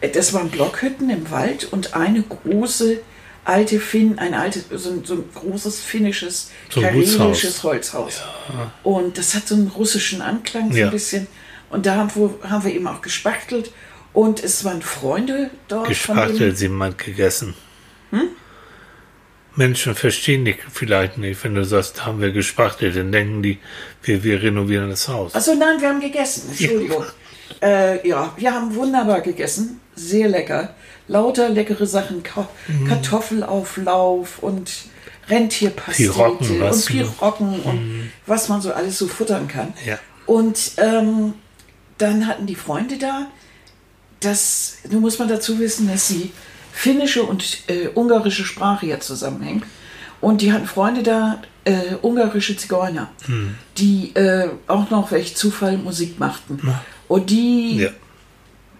[0.00, 3.00] äh, das waren Blockhütten im Wald und eine große
[3.46, 8.22] alte Finn, ein altes, so ein, so ein großes finnisches, so karelisches Holzhaus.
[8.48, 8.72] Ja.
[8.82, 10.86] Und das hat so einen russischen Anklang so ja.
[10.86, 11.28] ein bisschen.
[11.70, 13.72] Und da haben wir, haben wir eben auch gespachtelt.
[14.12, 15.88] Und es waren Freunde dort.
[15.88, 17.54] Gespachtelt, sie meint gegessen.
[18.10, 18.28] Hm?
[19.54, 23.58] Menschen verstehen dich vielleicht nicht, wenn du sagst, haben wir gespachtelt, dann denken die,
[24.02, 25.34] wir, wir renovieren das Haus.
[25.34, 26.50] Achso, nein, wir haben gegessen.
[26.58, 27.04] Entschuldigung.
[27.62, 27.68] Ja.
[27.68, 29.80] Äh, ja, wir haben wunderbar gegessen.
[29.94, 30.74] Sehr lecker.
[31.08, 32.22] Lauter leckere Sachen.
[32.22, 32.86] Ka mhm.
[32.86, 34.70] Kartoffelauflauf und
[35.28, 37.64] Rentierpastete Pirocken, und Pirocken mhm.
[37.64, 39.74] und was man so alles so futtern kann.
[39.84, 39.98] Ja.
[40.26, 41.34] Und ähm,
[41.98, 43.26] dann hatten die Freunde da.
[44.20, 46.32] Das, nun muss man dazu wissen, dass sie
[46.72, 49.64] finnische und äh, ungarische Sprache ja zusammenhängt.
[50.20, 53.54] Und die hatten Freunde da, äh, ungarische Zigeuner, hm.
[53.76, 56.60] die äh, auch noch welch Zufall Musik machten.
[57.08, 57.90] Und die ja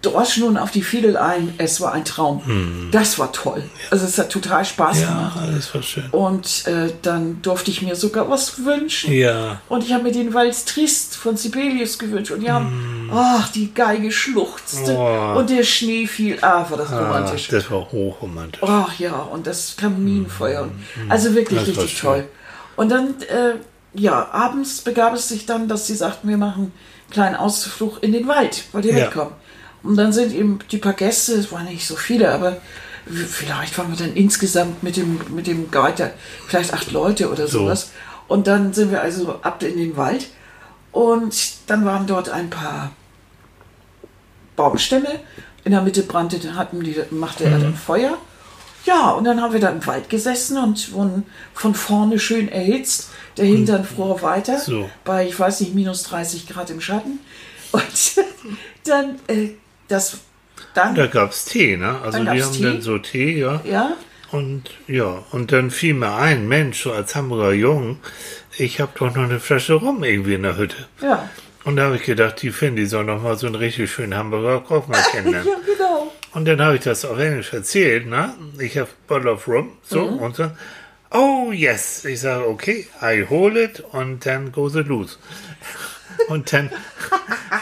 [0.01, 1.53] drosch nun auf die Fiedel ein.
[1.57, 2.45] Es war ein Traum.
[2.45, 2.89] Hm.
[2.91, 3.63] Das war toll.
[3.89, 5.39] Also es hat total Spaß ja, gemacht.
[5.55, 6.05] das war schön.
[6.11, 9.11] Und äh, dann durfte ich mir sogar was wünschen.
[9.11, 9.61] Ja.
[9.69, 12.31] Und ich habe mir den Walz Trist von Sibelius gewünscht.
[12.31, 13.11] Und die haben, hm.
[13.13, 14.95] ach, die Geige schluchzte.
[14.95, 15.39] Oh.
[15.39, 16.37] Und der Schnee fiel.
[16.41, 17.47] Ah, war das ah, romantisch.
[17.47, 18.61] Das war hochromantisch.
[18.63, 20.63] Ach ja, und das Kaminfeuer.
[20.63, 21.11] Hm.
[21.11, 22.27] Also wirklich das richtig toll.
[22.75, 23.55] Und dann, äh,
[23.93, 28.13] ja, abends begab es sich dann, dass sie sagten, wir machen einen kleinen Ausflug in
[28.13, 28.65] den Wald.
[28.71, 29.05] Wollt ihr ja.
[29.05, 29.31] mitkommen?
[29.87, 32.57] Und dann sind eben die paar Gäste, es waren nicht so viele, aber
[33.05, 36.11] vielleicht waren wir dann insgesamt mit dem, mit dem Guide
[36.45, 37.59] vielleicht acht Leute oder so.
[37.59, 37.91] sowas.
[38.27, 40.27] Und dann sind wir also ab in den Wald
[40.91, 41.33] und
[41.67, 42.91] dann waren dort ein paar
[44.57, 45.21] Baumstämme.
[45.63, 47.75] In der Mitte brannte, hatten die, machte er dann mhm.
[47.75, 48.17] Feuer.
[48.83, 53.09] Ja, und dann haben wir da im Wald gesessen und wurden von vorne schön erhitzt.
[53.37, 54.89] Der Hintern fror weiter so.
[55.05, 57.19] bei, ich weiß nicht, minus 30 Grad im Schatten.
[57.71, 57.83] Und
[58.83, 59.51] dann äh,
[59.87, 60.19] das
[60.73, 60.95] dann.
[60.95, 61.99] Da gab es Tee, ne?
[62.01, 62.63] Also wir haben Tee.
[62.63, 63.61] dann so Tee, ja.
[63.63, 63.93] Ja.
[64.31, 67.99] Und ja, und dann fiel mir ein, Mensch, so als Hamburger Jung,
[68.57, 70.87] ich habe doch noch eine Flasche Rum irgendwie in der Hütte.
[71.01, 71.29] Ja.
[71.63, 74.15] Und da habe ich gedacht, die Finn, die soll noch mal so einen richtig schönen
[74.15, 75.47] Hamburger Koch mal kennenlernen.
[75.47, 76.13] ja, genau.
[76.33, 78.33] Und dann habe ich das auf Englisch erzählt, ne?
[78.59, 80.19] Ich habe Bottle of Rum, so, mhm.
[80.19, 80.57] und dann,
[81.11, 82.05] oh yes.
[82.05, 85.17] Ich sage, okay, I hold it und dann goes it loose.
[86.27, 86.69] Und dann,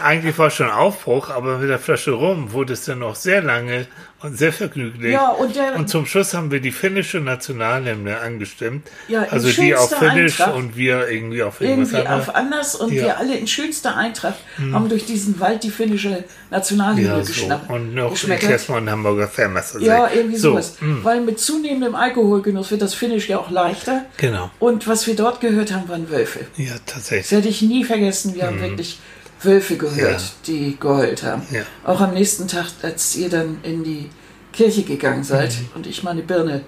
[0.03, 3.87] eigentlich war schon Aufbruch, aber mit der Flasche rum wurde es dann auch sehr lange
[4.25, 5.13] und sehr vergnüglich.
[5.13, 8.87] Ja, und, der, und zum Schluss haben wir die finnische Nationalhymne angestimmt.
[9.07, 10.57] Ja, also die auf Finnisch Eintracht.
[10.57, 13.03] und wir irgendwie auf Irgendwie auf anders und ja.
[13.03, 14.73] wir alle in schönster Eintracht hm.
[14.73, 17.27] haben durch diesen Wald die finnische Nationalhymne ja, so.
[17.27, 17.69] geschnappt.
[17.69, 19.79] Und noch erstmal ein Hamburger Fernmesser.
[19.81, 20.51] Ja, irgendwie so.
[20.51, 20.77] sowas.
[20.79, 21.03] Hm.
[21.03, 24.05] Weil mit zunehmendem Alkoholgenuss wird das Finnisch ja auch leichter.
[24.17, 24.49] Genau.
[24.59, 26.47] Und was wir dort gehört haben, waren Wölfe.
[26.57, 27.29] Ja, tatsächlich.
[27.29, 28.34] Das hätte ich nie vergessen.
[28.35, 28.49] Wir hm.
[28.49, 28.99] haben wirklich
[29.41, 30.29] Wölfe gehört, ja.
[30.47, 31.43] die geheult haben.
[31.51, 31.61] Ja.
[31.83, 34.09] Auch am nächsten Tag, als ihr dann in die
[34.51, 35.69] Kirche gegangen seid mhm.
[35.75, 36.61] und ich meine Birne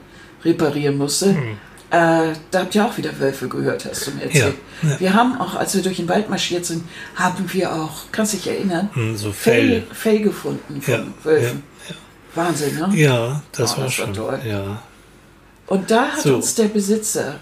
[0.44, 1.58] reparieren musste, mhm.
[1.90, 4.56] äh, da habt ihr auch wieder Wölfe gehört, hast du mir erzählt.
[4.84, 5.00] Ja.
[5.00, 6.84] Wir haben auch, als wir durch den Wald marschiert sind,
[7.16, 9.84] haben wir auch, kannst du dich erinnern, mhm, so Fell.
[9.94, 11.64] Fell, gefunden von Wölfen.
[12.36, 12.92] Wahnsinn, ne?
[12.94, 14.40] Ja, das, oh, war, das schon, toll.
[14.46, 14.84] Ja.
[15.66, 16.36] Und da hat so.
[16.36, 17.40] uns der Besitzer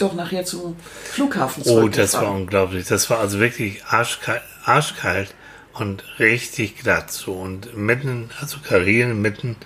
[0.00, 2.86] doch nachher zum Flughafen Oh, das war unglaublich.
[2.86, 5.34] Das war also wirklich arschkalt, arschkalt
[5.74, 7.32] und richtig glatt so.
[7.32, 9.56] Und mitten, also Karelen mitten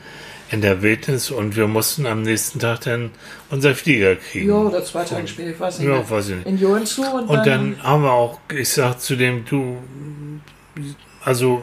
[0.50, 3.10] in der Wildnis und wir mussten am nächsten Tag dann
[3.50, 4.48] unser Flieger kriegen.
[4.48, 5.88] Ja, oder zwei Tage später, ich weiß nicht.
[5.88, 6.46] Ja, weiß ich nicht.
[6.46, 9.78] In Joensuu und, und dann, dann haben wir auch, ich sag zu dem, du,
[11.24, 11.62] also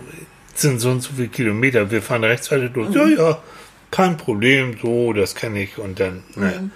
[0.55, 2.89] sind so und so viele Kilometer, wir fahren rechts weiter durch.
[2.89, 2.95] Mhm.
[2.95, 3.43] Ja, ja,
[3.91, 5.77] kein Problem, so, das kenne ich.
[5.77, 6.71] Und dann, ne.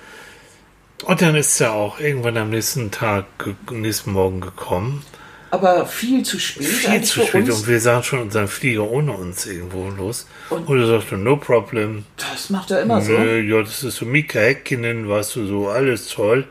[1.04, 3.26] Und dann ist er auch irgendwann am nächsten Tag,
[3.70, 5.04] nächsten Morgen gekommen.
[5.52, 6.66] aber viel zu spät.
[6.66, 10.28] Viel zu spät und wir sahen schon unseren Flieger ohne uns irgendwo los.
[10.50, 12.06] Und, und er sagte, no problem.
[12.18, 13.56] Das macht er immer Nö, so.
[13.56, 16.46] Ja, das ist so Mika Häkkinen, weißt du, so alles toll.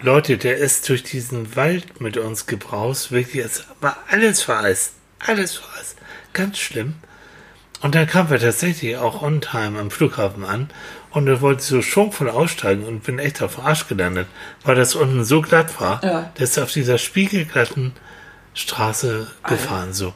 [0.00, 4.92] Leute, der ist durch diesen Wald mit uns gebraust, wirklich, es war alles vereist.
[5.18, 5.96] Alles vereist.
[6.32, 6.94] Ganz schlimm.
[7.80, 10.70] Und dann kamen wir tatsächlich auch on time am Flughafen an
[11.10, 14.26] und da wollte so schwungvoll aussteigen und bin echt auf den Arsch gelandet,
[14.64, 16.04] weil das unten so glatt war.
[16.04, 16.32] Ja.
[16.36, 17.92] Der ist auf dieser spiegelglatten
[18.54, 20.12] Straße gefahren, so.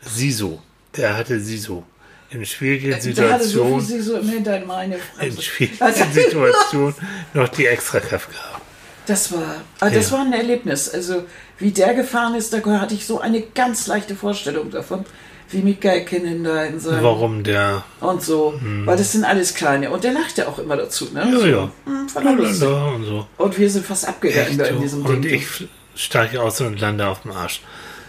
[0.00, 0.62] Siso.
[0.96, 1.84] Der hatte Siso.
[2.30, 4.02] In schwierigen Situationen.
[4.02, 4.20] So
[4.66, 6.94] meine In schwierigen also, Situationen
[7.34, 8.62] noch die Extrakraft gehabt.
[9.06, 10.16] Das war, also das ja.
[10.16, 10.88] war ein Erlebnis.
[10.88, 11.24] Also,
[11.58, 15.04] wie der gefahren ist, da hatte ich so eine ganz leichte Vorstellung davon
[15.50, 17.02] wie Mikael kennen da in seinem.
[17.02, 17.84] Warum der.
[18.00, 18.54] Und so.
[18.58, 18.86] Hm.
[18.86, 19.90] Weil das sind alles kleine.
[19.90, 21.28] Und der lacht ja auch immer dazu, ne?
[21.30, 21.70] Ja, so, ja.
[21.84, 23.26] Hm, und, so.
[23.38, 25.34] und wir sind fast abgegangen da in diesem und Ding.
[25.34, 27.60] Und ich steige aus und lande auf dem Arsch.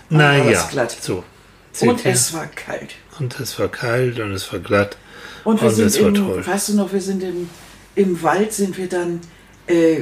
[0.09, 0.67] Naja.
[0.99, 1.23] So.
[1.71, 2.11] Seht und ihr?
[2.11, 2.95] es war kalt.
[3.19, 4.97] Und es war kalt und es war glatt.
[5.43, 6.45] Und, wir und sind es war im, toll.
[6.45, 7.49] Weißt du noch, wir sind im,
[7.95, 9.21] im Wald, sind wir dann
[9.67, 10.01] äh,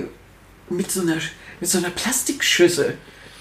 [0.69, 1.17] mit, so einer,
[1.59, 2.97] mit so einer Plastikschüssel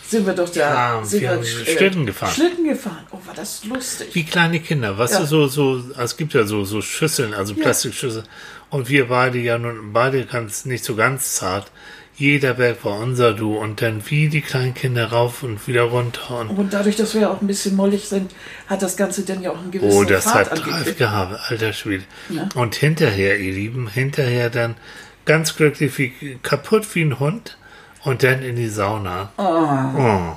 [0.08, 0.98] sind wir doch da.
[0.98, 2.32] Ja, sind wir, wir Schlitten gefahren.
[2.32, 3.06] Schlitten gefahren.
[3.10, 4.08] Oh, war das lustig.
[4.12, 4.98] Wie kleine Kinder.
[4.98, 5.24] Was ja.
[5.26, 8.24] so, so, es gibt ja so, so Schüsseln, also Plastikschüsseln.
[8.70, 11.70] Und wir beide ja nun, beide ganz, nicht so ganz zart.
[12.16, 16.40] Jeder Berg war unser Du und dann wie die kleinen Kinder rauf und wieder runter.
[16.40, 18.32] Und, und dadurch, dass wir auch ein bisschen mollig sind,
[18.68, 21.72] hat das Ganze dann ja auch einen gewissen Oh, das Fahrt hat Drive gehabt, alter
[21.72, 22.04] Schwede.
[22.28, 22.48] Ja.
[22.54, 24.76] Und hinterher, ihr Lieben, hinterher dann
[25.24, 27.56] ganz glücklich, wie, kaputt wie ein Hund
[28.04, 29.32] und dann in die Sauna.
[29.36, 29.98] Oh.
[29.98, 30.36] oh.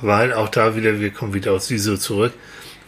[0.00, 2.32] Weil auch da wieder, wir kommen wieder aus Wieso zurück.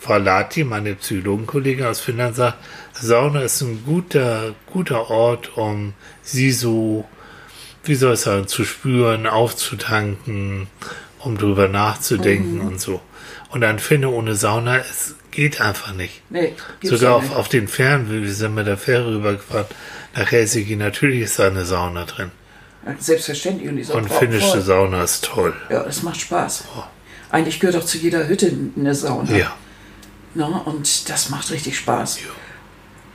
[0.01, 2.59] Frau Lati, meine Psychologenkollegin aus Finnland, sagt,
[2.93, 7.05] Sauna ist ein guter, guter Ort, um Siso,
[7.85, 10.69] wie soll ich sagen, zu spüren, aufzutanken,
[11.19, 12.67] um drüber nachzudenken mhm.
[12.67, 13.01] und so.
[13.51, 16.23] Und dann finde ohne Sauna, es geht einfach nicht.
[16.31, 17.35] Nee, Sogar auf, nicht.
[17.35, 19.67] auf den Fähren, wir sind mit der Fähre rübergefahren,
[20.15, 22.31] nach Helsinki, natürlich ist da eine Sauna drin.
[22.99, 23.91] Selbstverständlich.
[23.91, 25.55] Und, und finnische Sauna ist toll.
[25.71, 26.65] Ja, es macht Spaß.
[26.77, 26.83] Oh.
[27.31, 29.31] Eigentlich gehört auch zu jeder Hütte eine Sauna.
[29.37, 29.55] Ja.
[30.35, 32.21] Na, und das macht richtig Spaß.
[32.21, 32.29] Ja.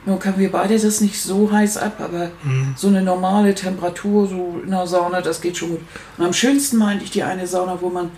[0.06, 2.74] Nun können wir beide das nicht so heiß ab, aber mhm.
[2.76, 5.80] so eine normale Temperatur, so in der Sauna, das geht schon gut.
[6.18, 8.10] Und am schönsten meinte ich die eine Sauna, wo man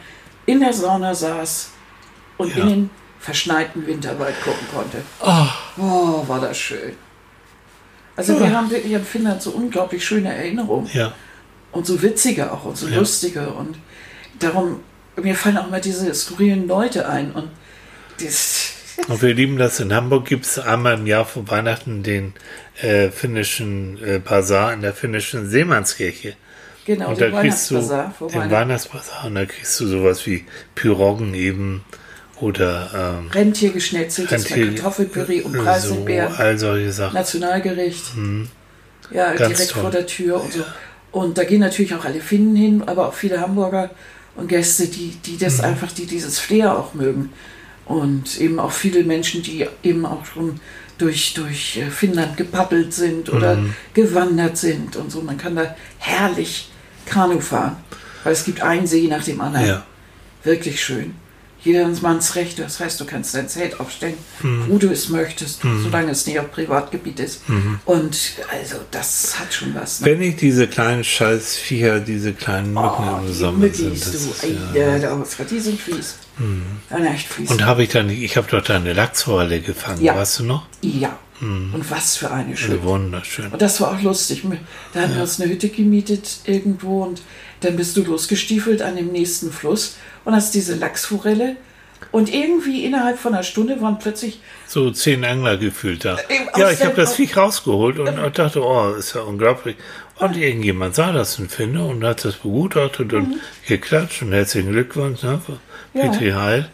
[0.46, 1.70] in der Sauna saß
[2.38, 2.62] und ja.
[2.62, 5.02] in den verschneiten Winterwald gucken konnte.
[5.20, 5.82] Oh.
[5.82, 6.94] oh, war das schön.
[8.16, 8.40] Also ja.
[8.40, 10.90] wir haben wirklich an Finnland so unglaublich schöne Erinnerungen.
[10.92, 11.12] Ja
[11.76, 12.98] und so witzige auch und so ja.
[12.98, 13.48] lustige.
[13.50, 13.76] Und
[14.38, 14.80] darum,
[15.16, 17.32] mir fallen auch immer diese skurrilen Leute ein.
[17.32, 17.50] Und.
[19.08, 19.78] Und wir lieben das.
[19.78, 22.32] In Hamburg gibt es einmal im Jahr vor Weihnachten den
[22.80, 26.34] äh, finnischen äh, Bazar in der finnischen Seemannskirche.
[26.86, 31.34] Genau, und den da kriegst du den Weihnachtsbazar und da kriegst du sowas wie Pyroggen
[31.34, 31.84] eben
[32.40, 36.32] oder ähm, Rentier geschnetzelt, Rentier, Kartoffelpüree und Preiselbeeren.
[36.32, 37.14] So, all solche Sachen.
[37.14, 38.16] Nationalgericht.
[38.16, 38.48] Mhm.
[39.10, 39.82] Ja, Ganz direkt toll.
[39.82, 40.64] vor der Tür und so.
[41.16, 43.88] Und da gehen natürlich auch alle Finnen hin, aber auch viele Hamburger
[44.34, 45.64] und Gäste, die, die das mhm.
[45.64, 47.32] einfach, die dieses Flair auch mögen.
[47.86, 50.60] Und eben auch viele Menschen, die eben auch schon
[50.98, 53.74] durch, durch äh, Finnland gepaddelt sind oder mhm.
[53.94, 55.22] gewandert sind und so.
[55.22, 56.68] Man kann da herrlich
[57.06, 57.78] Kanu fahren,
[58.22, 59.66] weil es gibt einen See nach dem anderen.
[59.66, 59.86] Ja.
[60.44, 61.14] Wirklich schön
[61.66, 62.58] jedermanns Recht.
[62.58, 64.66] Das heißt, du kannst dein Zelt aufstellen, mhm.
[64.68, 65.82] wo du es möchtest, mhm.
[65.82, 67.48] solange es nicht auf Privatgebiet ist.
[67.48, 67.80] Mhm.
[67.84, 68.16] Und
[68.50, 70.00] also das hat schon was.
[70.00, 70.06] Ne?
[70.06, 74.00] Wenn ich diese kleinen Scheißviecher, diese kleinen Mücken oh, im Sommer sind.
[74.00, 76.16] Das du, ja, ja, die sind fies.
[76.38, 77.06] Mhm.
[77.06, 77.50] echt fies.
[77.50, 80.16] Und habe ich dann, ich habe da eine Lachsforelle gefangen, ja.
[80.16, 80.66] weißt du noch?
[80.82, 81.18] Ja.
[81.40, 81.74] Mhm.
[81.74, 82.82] Und was für eine schöne.
[82.82, 83.52] Wunderschön.
[83.52, 84.42] Und das war auch lustig.
[84.92, 85.16] Da haben ja.
[85.16, 87.20] wir uns eine Hütte gemietet irgendwo und
[87.60, 91.56] dann bist du losgestiefelt an dem nächsten Fluss und hast diese Lachsforelle.
[92.12, 94.40] Und irgendwie innerhalb von einer Stunde waren plötzlich.
[94.66, 96.16] So zehn Angler gefühlt da.
[96.16, 99.76] Äh, ja, ich habe das Viech rausgeholt und äh, dachte, oh, ist ja unglaublich.
[100.18, 103.40] Und irgendjemand sah das in Finde und hat das begutachtet und mhm.
[103.66, 105.40] geklatscht und herzlichen Glückwunsch, ne?
[105.94, 106.42] Petri ja.
[106.42, 106.70] Heil.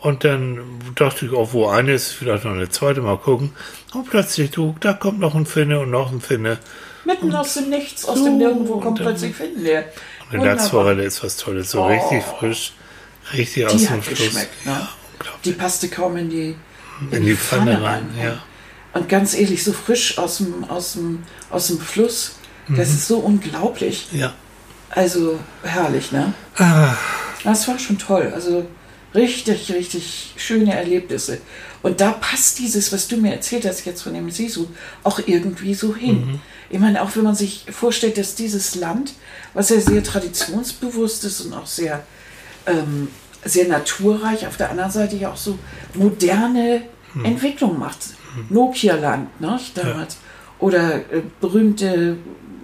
[0.00, 0.60] Und dann
[0.94, 3.52] dachte ich, auch oh, wo eine ist, vielleicht noch eine zweite mal gucken.
[3.94, 6.58] Und plötzlich, du, da kommt noch ein Finne und noch ein Finne.
[7.04, 9.84] Mitten und aus dem Nichts, aus so, dem Nirgendwo kommt plötzlich Finne leer.
[10.30, 11.86] Eine Lachsforelle ist was Tolles, so oh.
[11.86, 12.72] richtig frisch,
[13.32, 14.34] richtig aus dem Fluss.
[14.34, 14.46] Ne?
[14.64, 14.88] Ja,
[15.44, 16.56] die passte kaum in die,
[17.00, 18.10] in, in die, Pfanne, Pfanne rein.
[18.16, 18.24] rein.
[18.24, 18.42] Ja.
[18.92, 22.36] Und ganz ehrlich, so frisch aus dem, aus dem, aus dem Fluss,
[22.68, 22.76] mhm.
[22.76, 24.08] das ist so unglaublich.
[24.12, 24.34] Ja.
[24.90, 26.32] Also herrlich, ne?
[26.56, 26.94] Ah.
[27.42, 28.32] Das war schon toll.
[28.34, 28.66] Also
[29.14, 31.38] richtig, richtig schöne Erlebnisse.
[31.82, 34.66] Und da passt dieses, was du mir erzählt hast jetzt von dem Sisu,
[35.02, 36.26] auch irgendwie so hin.
[36.26, 36.40] Mhm.
[36.70, 39.12] Ich meine, auch wenn man sich vorstellt, dass dieses Land,
[39.52, 42.04] was ja sehr traditionsbewusst ist und auch sehr,
[42.66, 43.08] ähm,
[43.44, 45.58] sehr naturreich, auf der anderen Seite ja auch so
[45.94, 47.24] moderne hm.
[47.24, 47.98] Entwicklung macht.
[48.34, 48.46] Hm.
[48.50, 50.14] Nokia-Land, ne, damals.
[50.14, 50.20] Ja.
[50.60, 52.16] Oder äh, berühmte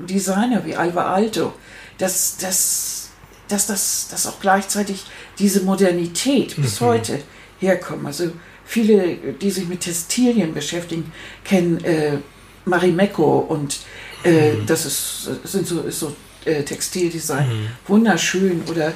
[0.06, 1.52] Designer wie Alva Alto.
[1.98, 3.10] Dass, dass,
[3.48, 5.04] dass das dass auch gleichzeitig
[5.38, 6.84] diese Modernität bis mhm.
[6.86, 7.20] heute
[7.58, 8.06] herkommt.
[8.06, 8.32] Also
[8.64, 11.12] viele, die sich mit Textilien beschäftigen,
[11.44, 12.18] kennen äh,
[12.64, 13.80] Marimekko und
[14.24, 14.66] äh, mhm.
[14.66, 17.48] das ist, sind so, ist so äh, Textildesign.
[17.48, 17.66] Mhm.
[17.86, 18.62] Wunderschön.
[18.68, 18.92] Oder,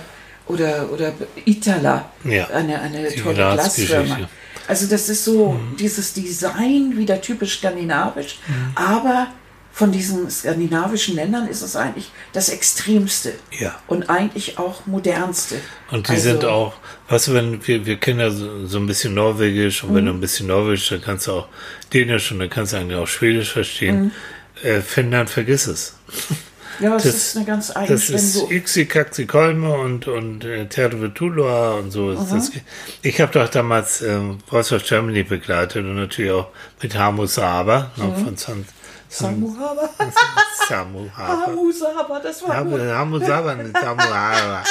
[0.47, 1.13] oder, oder
[1.45, 2.49] Itala, ja.
[2.49, 4.29] eine, eine tolle Glasfirma.
[4.67, 5.77] Also das ist so mhm.
[5.77, 8.73] dieses Design wieder typisch skandinavisch, mhm.
[8.75, 9.29] aber
[9.75, 13.33] von diesen skandinavischen Ländern ist es eigentlich das Extremste.
[13.59, 13.75] Ja.
[13.89, 15.57] Und eigentlich auch modernste.
[15.91, 16.75] Und die also, sind auch,
[17.09, 20.13] weißt du, wenn wir, wir kennen ja so, so ein bisschen Norwegisch und wenn du
[20.13, 20.19] mhm.
[20.19, 21.49] ein bisschen Norwegisch, dann kannst du auch
[21.93, 24.13] Dänisch und dann kannst du eigentlich auch Schwedisch verstehen.
[24.63, 24.69] Mhm.
[24.69, 25.97] Äh, Finnland, vergiss es.
[26.81, 28.51] Ja, das, das, ist eine ganz eigene Das ist so.
[28.51, 32.07] Ixi Kaxi Kolme und, und äh, Terve Tulua und so.
[32.07, 32.27] Mhm.
[32.31, 32.51] Das,
[33.03, 36.49] ich habe doch damals äh, Voice of Germany begleitet und natürlich auch
[36.83, 38.25] mit Hamu Saba ne, mhm.
[38.25, 38.65] von San,
[39.09, 39.91] Samu Haber.
[40.69, 41.47] Samu Haber.
[41.47, 44.65] Hamu Saba, das war Hamu, Hamu Saba, nicht Samu Haber.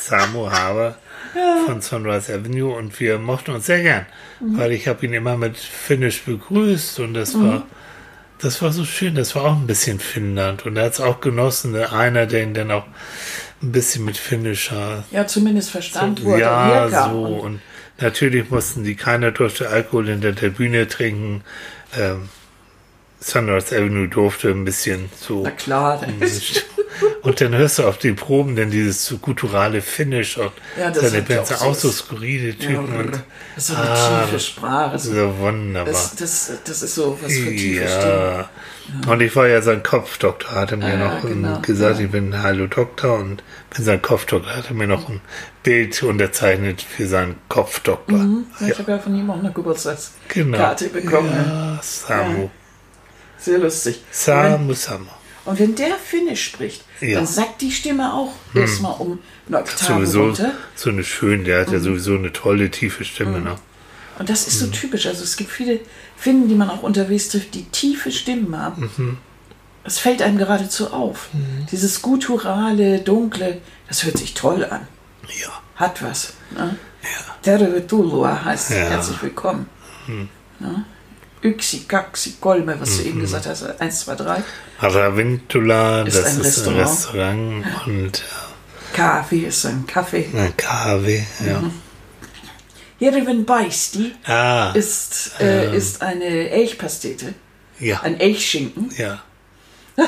[0.00, 0.96] Samu Haber
[1.34, 1.62] ja.
[1.66, 4.06] von Sunrise Avenue und wir mochten uns sehr gern,
[4.40, 4.58] mhm.
[4.58, 7.66] weil ich habe ihn immer mit Finnisch begrüßt und das war
[8.44, 11.20] das war so schön, das war auch ein bisschen Finnland und er hat es auch
[11.20, 12.84] genossen, einer, der ihn dann auch
[13.62, 15.04] ein bisschen mit finnischer.
[15.10, 17.60] Ja, zumindest verstand so, Ja, so und
[17.98, 21.42] natürlich mussten die keiner durfte Alkohol hinter der Bühne trinken.
[21.96, 22.28] Ähm,
[23.26, 25.42] Sunrise Avenue durfte ein bisschen so.
[25.44, 25.98] Na klar.
[27.22, 31.22] Und dann hörst du auf den Proben dann dieses so gutturale Finish und ja, seine
[31.22, 32.92] Bands auch, auch so skurrile Typen.
[32.92, 33.22] Ja, und, das
[33.56, 34.98] ist so eine ah, tiefe Sprache.
[34.98, 35.90] So, so wunderbar.
[35.90, 38.40] Das, das, das, ist so was für tiefe ja.
[38.40, 38.50] ja.
[39.10, 41.60] Und ich war ja sein Kopfdoktor, hatte mir ah, noch genau.
[41.60, 43.42] gesagt, ich bin Hallo Doktor und
[43.74, 45.22] bin sein Kopfdoktor, hatte mir noch ein
[45.62, 48.18] Bild unterzeichnet für seinen Kopfdoktor.
[48.18, 48.46] Mhm.
[48.68, 51.00] Ich habe ja von ihm auch eine Geburtstagskarte genau.
[51.00, 51.32] bekommen.
[51.34, 52.50] Ja, Samu.
[53.44, 54.00] Sehr lustig.
[54.10, 55.06] Samu, Samu.
[55.44, 57.16] Und wenn der Finnisch spricht, ja.
[57.16, 58.62] dann sagt die Stimme auch hm.
[58.62, 60.52] erstmal um eine Oktave sowieso runter.
[60.74, 61.74] So eine schöne, der hat mhm.
[61.74, 63.38] ja sowieso eine tolle, tiefe Stimme.
[63.38, 63.44] Mhm.
[63.44, 63.56] Ne?
[64.18, 64.72] Und das ist so mhm.
[64.72, 65.06] typisch.
[65.06, 65.80] Also es gibt viele
[66.16, 68.90] Finnen, die man auch unterwegs trifft, die tiefe Stimmen haben.
[68.96, 69.18] Mhm.
[69.82, 71.28] Es fällt einem geradezu auf.
[71.34, 71.66] Mhm.
[71.70, 74.86] Dieses gutturale, dunkle, das hört sich toll an.
[75.42, 75.50] Ja.
[75.76, 76.32] Hat was.
[76.52, 76.76] Ne?
[77.02, 77.34] Ja.
[77.42, 78.76] Tervetuloa heißt ja.
[78.76, 79.66] herzlich willkommen.
[80.06, 80.28] Mhm.
[80.60, 80.84] Ne?
[81.44, 84.42] Yksi, Kaksi, Kolme, was du eben gesagt hast, 1, 2, 3.
[84.80, 86.78] Ravintula, ist das ein ist Restaurant.
[86.78, 88.24] ein Restaurant und
[88.94, 90.26] Kaffee ist ein Kaffee.
[90.34, 91.60] Ein Kaffee, ja.
[91.60, 91.72] Mhm.
[92.98, 97.34] Jereven Beisti ah, ist, äh, ähm, ist eine Elchpastete.
[97.80, 98.00] Ja.
[98.00, 98.90] Ein Elchschinken.
[98.96, 99.22] Ja.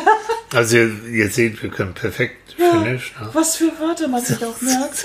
[0.55, 3.13] also ihr, ihr, seht, wir können perfekt ja, Finnisch.
[3.21, 3.29] Ne?
[3.33, 5.05] Was für Wörter man sich auch merkt.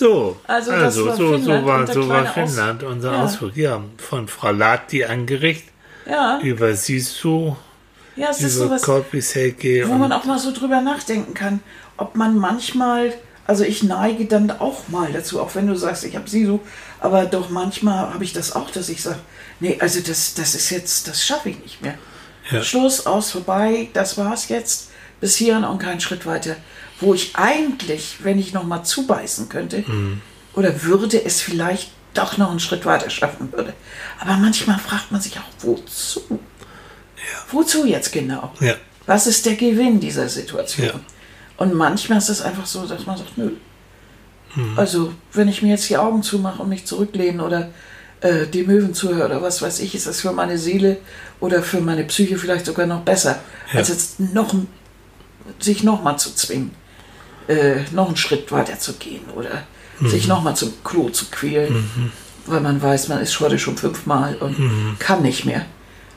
[0.00, 3.22] So, also, also war so, so war, so war Finnland, Aus unser ja.
[3.22, 3.54] Ausflug.
[3.54, 5.68] Ja, von Frau Lati angerichtet,
[6.06, 6.40] ja.
[6.40, 7.54] über Sisu,
[8.16, 9.86] ja, es über Korpiseke.
[9.86, 11.60] Wo man auch mal so drüber nachdenken kann,
[11.98, 13.12] ob man manchmal,
[13.46, 16.60] also ich neige dann auch mal dazu, auch wenn du sagst, ich habe Sisu,
[17.00, 19.18] aber doch manchmal habe ich das auch, dass ich sage,
[19.60, 21.96] nee, also das, das ist jetzt, das schaffe ich nicht mehr.
[22.50, 22.62] Ja.
[22.62, 24.88] Schluss, aus, vorbei, das war's jetzt,
[25.20, 26.56] bis hierhin und keinen Schritt weiter
[27.00, 30.20] wo ich eigentlich, wenn ich noch mal zubeißen könnte, mhm.
[30.54, 33.72] oder würde es vielleicht doch noch einen Schritt weiter schaffen würde.
[34.18, 36.22] Aber manchmal fragt man sich auch, wozu?
[36.28, 37.38] Ja.
[37.50, 38.52] Wozu jetzt genau?
[38.60, 38.74] Ja.
[39.06, 40.86] Was ist der Gewinn dieser Situation?
[40.86, 41.00] Ja.
[41.56, 43.52] Und manchmal ist es einfach so, dass man sagt, nö.
[44.54, 44.78] Mhm.
[44.78, 47.70] Also, wenn ich mir jetzt die Augen zumache und mich zurücklehne oder
[48.20, 50.98] äh, die Möwen zuhöre oder was weiß ich, ist das für meine Seele
[51.38, 53.40] oder für meine Psyche vielleicht sogar noch besser,
[53.72, 54.54] als jetzt noch
[55.60, 56.74] sich nochmal zu zwingen
[57.50, 59.64] äh, noch einen Schritt weiter zu gehen oder
[59.98, 60.08] mhm.
[60.08, 62.12] sich nochmal zum Klo zu quälen, mhm.
[62.46, 64.96] weil man weiß, man ist heute schon fünfmal und mhm.
[64.98, 65.66] kann nicht mehr.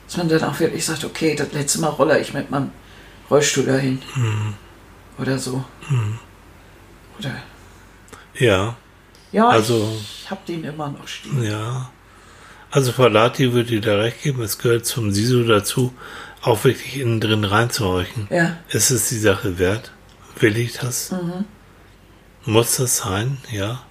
[0.06, 2.70] Dass man dann auch wirklich sagt, okay, das letzte Mal rolle ich mit meinem
[3.30, 4.00] Rollstuhl dahin.
[4.14, 4.54] Mhm.
[5.18, 5.64] Oder so.
[5.88, 6.18] Mhm.
[7.18, 7.34] Oder.
[8.34, 8.76] Ja.
[9.32, 11.42] Ja, also, ich habe den immer noch stehen.
[11.42, 11.90] Ja.
[12.70, 15.92] Also Falati würde dir da recht geben, es gehört zum Sisu dazu,
[16.42, 18.28] auch wirklich innen drin reinzuhorchen.
[18.30, 18.56] Ja.
[18.68, 19.92] Ist es die Sache wert?
[20.38, 21.12] Will ich das?
[21.12, 21.44] Mhm.
[22.44, 23.38] Muss das sein?
[23.50, 23.82] Ja.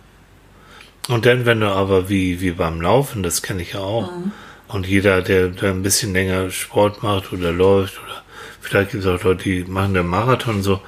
[1.09, 4.31] Und dann, wenn du aber wie, wie beim Laufen, das kenne ich ja auch, mhm.
[4.67, 8.23] und jeder, der, der ein bisschen länger Sport macht oder läuft, oder
[8.61, 10.81] vielleicht gibt es auch Leute, die machen den Marathon so,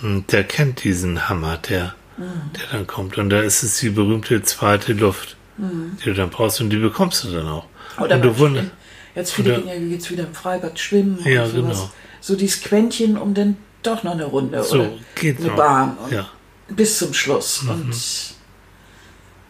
[0.00, 2.52] hm, der kennt diesen Hammer, der, mhm.
[2.56, 3.18] der dann kommt.
[3.18, 5.96] Und da ist es die berühmte zweite Luft, mhm.
[6.00, 7.66] die du dann brauchst und die bekommst du dann auch.
[7.98, 8.70] Oder und du wunderst.
[9.14, 11.78] Jetzt viele gehen ja jetzt wieder im Freibad schwimmen ja, und sowas.
[11.78, 11.90] Genau.
[12.20, 15.56] So dieses Quäntchen, um dann doch noch eine Runde so, oder geht eine noch.
[15.56, 15.96] Bahn.
[16.10, 16.28] Ja.
[16.68, 17.62] bis zum Schluss.
[17.62, 17.70] Mhm.
[17.70, 17.94] Und,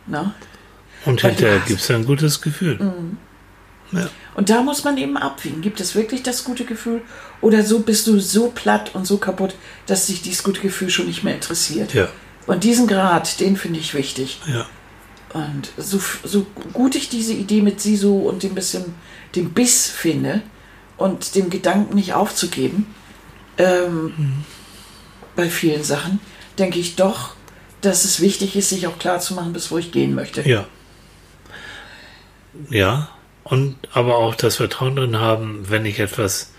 [0.07, 0.34] na?
[1.05, 2.78] und hinterher gibt es ein gutes Gefühl.
[2.78, 3.18] Mhm.
[3.93, 4.11] Ja.
[4.34, 5.62] Und da muss man eben abwiegen.
[5.62, 7.03] Gibt es wirklich das gute Gefühl?
[7.41, 9.55] Oder so bist du so platt und so kaputt,
[9.87, 11.95] dass sich dieses gute Gefühl schon nicht mehr interessiert?
[11.95, 12.09] Ja.
[12.47, 14.41] Und diesen Grad, den finde ich wichtig.
[14.47, 14.66] Ja.
[15.32, 18.95] Und so, so gut ich diese Idee mit Sisu und dem bisschen
[19.34, 20.43] dem Biss finde
[20.97, 22.95] und dem Gedanken nicht aufzugeben,
[23.59, 24.45] ähm, mhm.
[25.35, 26.21] bei vielen Sachen,
[26.59, 27.35] denke ich doch,
[27.81, 30.49] dass es wichtig ist, sich auch klar zu machen, bis wo ich gehen möchte.
[30.49, 30.67] Ja.
[32.71, 33.09] Ja.
[33.45, 36.53] Und aber auch das Vertrauen drin haben, wenn ich etwas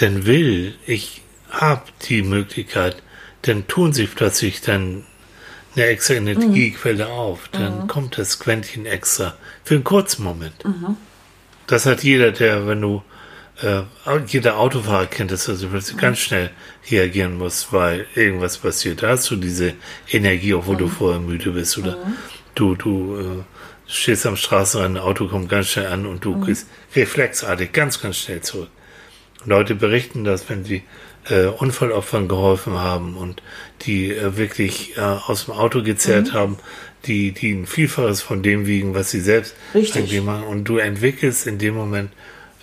[0.00, 3.02] denn will, ich habe die Möglichkeit,
[3.42, 5.04] dann tun sich plötzlich dann
[5.74, 7.10] eine extra Energiequelle mhm.
[7.10, 7.48] auf.
[7.52, 7.86] Dann mhm.
[7.86, 10.64] kommt das Quäntchen extra für einen kurzen Moment.
[10.64, 10.96] Mhm.
[11.66, 13.02] Das hat jeder, der, wenn du,
[13.62, 13.82] äh,
[14.26, 16.00] jeder Autofahrer kennt das, dass du plötzlich mhm.
[16.00, 16.50] ganz schnell
[16.90, 19.02] reagieren musst, weil irgendwas passiert.
[19.02, 19.74] Da hast du diese
[20.10, 20.90] Energie, obwohl du mhm.
[20.90, 22.16] vorher müde bist oder mhm.
[22.54, 23.44] du, du äh,
[23.86, 28.18] stehst am Straßenrand, ein Auto kommt ganz schnell an und du kriegst reflexartig ganz, ganz
[28.18, 28.70] schnell zurück.
[29.44, 30.82] Leute berichten das, wenn sie
[31.28, 33.42] äh, Unfallopfern geholfen haben und
[33.82, 36.34] die äh, wirklich äh, aus dem Auto gezerrt mhm.
[36.34, 36.58] haben,
[37.06, 40.22] die, die ein Vielfaches von dem wiegen, was sie selbst Richtig.
[40.22, 40.44] machen.
[40.44, 42.10] Und du entwickelst in dem Moment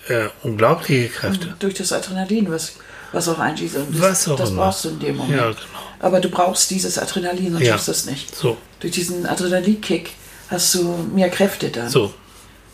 [0.10, 1.49] äh, unglaubliche Kräfte.
[1.49, 2.74] Und durch das Adrenalin, was,
[3.12, 3.76] was auch einschießt.
[3.76, 4.64] Das, was auch das immer.
[4.64, 5.39] brauchst du in dem Moment.
[5.39, 5.60] Ja, genau.
[5.99, 7.76] Aber du brauchst dieses Adrenalin, sonst ja.
[7.76, 8.36] tust du es nicht.
[8.36, 8.58] So.
[8.80, 10.12] Durch diesen Adrenalinkick
[10.49, 11.89] hast du mehr Kräfte dann.
[11.89, 12.14] So.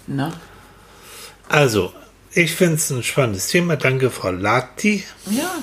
[0.07, 0.33] Na?
[1.49, 1.93] Also,
[2.31, 3.75] ich finde es ein spannendes Thema.
[3.75, 5.03] Danke, Frau Lati.
[5.29, 5.55] Ja,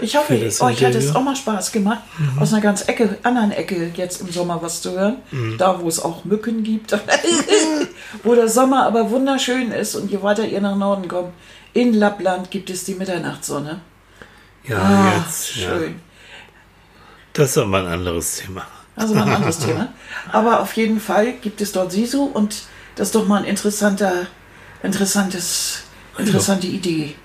[0.00, 2.38] ich hoffe, euch hat es auch mal Spaß gemacht, mhm.
[2.38, 5.16] aus einer ganz Ecke, anderen Ecke jetzt im Sommer was zu hören.
[5.30, 5.58] Mhm.
[5.58, 6.96] Da, wo es auch Mücken gibt.
[8.22, 11.32] wo der Sommer aber wunderschön ist und je weiter ihr nach Norden kommt,
[11.72, 13.80] in Lappland gibt es die Mitternachtssonne.
[14.66, 15.48] Ja, ah, jetzt.
[15.48, 15.82] Schön.
[15.82, 15.88] Ja.
[17.32, 18.66] Das ist aber ein anderes Thema.
[18.96, 19.92] Also mal ein anderes Thema.
[20.30, 22.62] Aber auf jeden Fall gibt es dort Sisu und
[22.94, 24.26] das ist doch mal ein interessanter,
[24.82, 25.84] interessantes
[26.18, 26.66] Interessante.
[26.66, 27.16] Idee.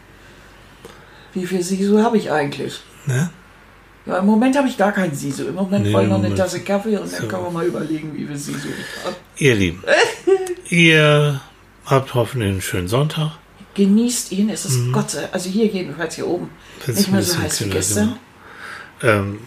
[1.34, 2.82] Wie viel Sisu habe ich eigentlich?
[3.05, 3.30] Ne?
[4.05, 5.43] Ja, im Moment habe ich gar keinen Sisu.
[5.43, 7.27] Im Moment nee, brauche ich noch eine Tasse Kaffee und dann so.
[7.27, 9.15] können wir mal überlegen, wie viel Sisu ich habe.
[9.38, 9.84] Ihr Lieben,
[10.69, 11.41] ihr
[11.86, 13.34] habt hoffentlich einen schönen Sonntag.
[13.75, 14.93] Genießt ihn, es ist mhm.
[14.93, 16.49] Gott sei also hier jedenfalls hier oben,
[16.86, 18.17] das nicht mehr so heiß wie gestern.
[19.01, 19.39] Ähm,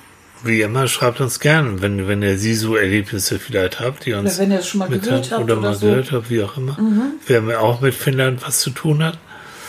[0.45, 4.35] wie immer, schreibt uns gerne, wenn, wenn ihr Sisu-Erlebnisse vielleicht habt, die uns.
[4.35, 5.43] Oder wenn ihr es schon mal gehört habt.
[5.43, 5.87] Oder, oder mal so.
[5.87, 6.80] gehört habt, wie auch immer.
[6.80, 7.12] Mhm.
[7.26, 9.18] Wer auch mit Finnland was zu tun hat.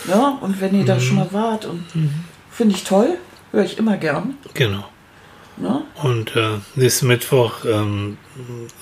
[0.08, 0.86] Ja, und wenn ihr mhm.
[0.86, 2.24] da schon mal wart und mhm.
[2.50, 3.18] finde ich toll,
[3.52, 4.36] höre ich immer gern.
[4.54, 4.84] Genau.
[5.56, 5.82] Ja?
[6.02, 8.18] Und äh, nächsten Mittwoch ähm,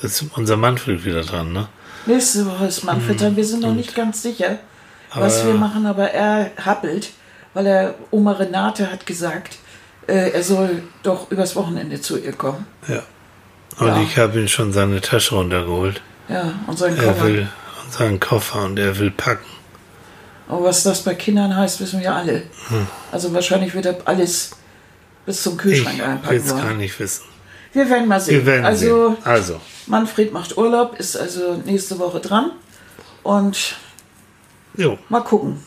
[0.02, 1.68] ist unser Manfred wieder dran, ne?
[2.06, 3.36] Nächste Woche ist Manfred dran.
[3.36, 4.58] Wir sind noch nicht ganz sicher,
[5.14, 7.10] was wir machen, aber er happelt,
[7.54, 9.58] weil er Oma Renate hat gesagt,
[10.08, 12.66] äh, er soll doch übers Wochenende zu ihr kommen.
[12.88, 13.02] Ja.
[13.78, 14.02] Und ja.
[14.02, 16.02] ich habe ihn schon seine Tasche runtergeholt.
[16.28, 17.16] Ja, und seinen Koffer.
[17.16, 17.48] Er will
[17.90, 19.44] seinen Koffer und er will packen.
[20.52, 22.42] Aber was das bei Kindern heißt, wissen wir alle.
[22.68, 22.86] Hm.
[23.10, 24.50] Also wahrscheinlich wird er alles
[25.24, 26.36] bis zum Kühlschrank ich einpacken.
[26.36, 27.24] Ich will es gar nicht wissen.
[27.72, 28.34] Wir werden mal sehen.
[28.34, 29.24] Wir werden also, sehen.
[29.24, 32.50] also, Manfred macht Urlaub, ist also nächste Woche dran.
[33.22, 33.76] Und
[34.76, 34.98] jo.
[35.08, 35.62] mal gucken.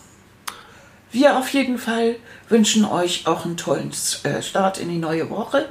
[1.11, 2.17] Wir auf jeden Fall
[2.49, 5.65] wünschen euch auch einen tollen äh, Start in die neue Woche.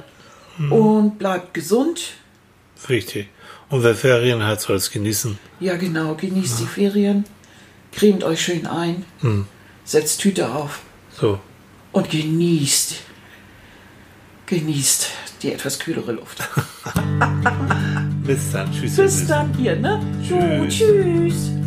[0.57, 0.73] Hm.
[0.73, 2.15] Und bleibt gesund.
[2.89, 3.29] Richtig.
[3.69, 5.39] Und wer Ferien hat, soll es genießen.
[5.61, 6.15] Ja, genau.
[6.15, 6.65] Genießt ja.
[6.65, 7.23] die Ferien
[7.95, 9.47] cremt euch schön ein, hm.
[9.83, 10.81] setzt Tüte auf.
[11.19, 11.39] So.
[11.91, 12.95] Und genießt,
[14.45, 15.09] genießt
[15.41, 16.43] die etwas kühlere Luft.
[18.23, 18.71] Bis dann.
[18.71, 18.95] Tschüss.
[18.95, 20.01] Bis dann, ihr, ne?
[20.21, 20.75] Tschüss.
[20.75, 21.64] Tschüss.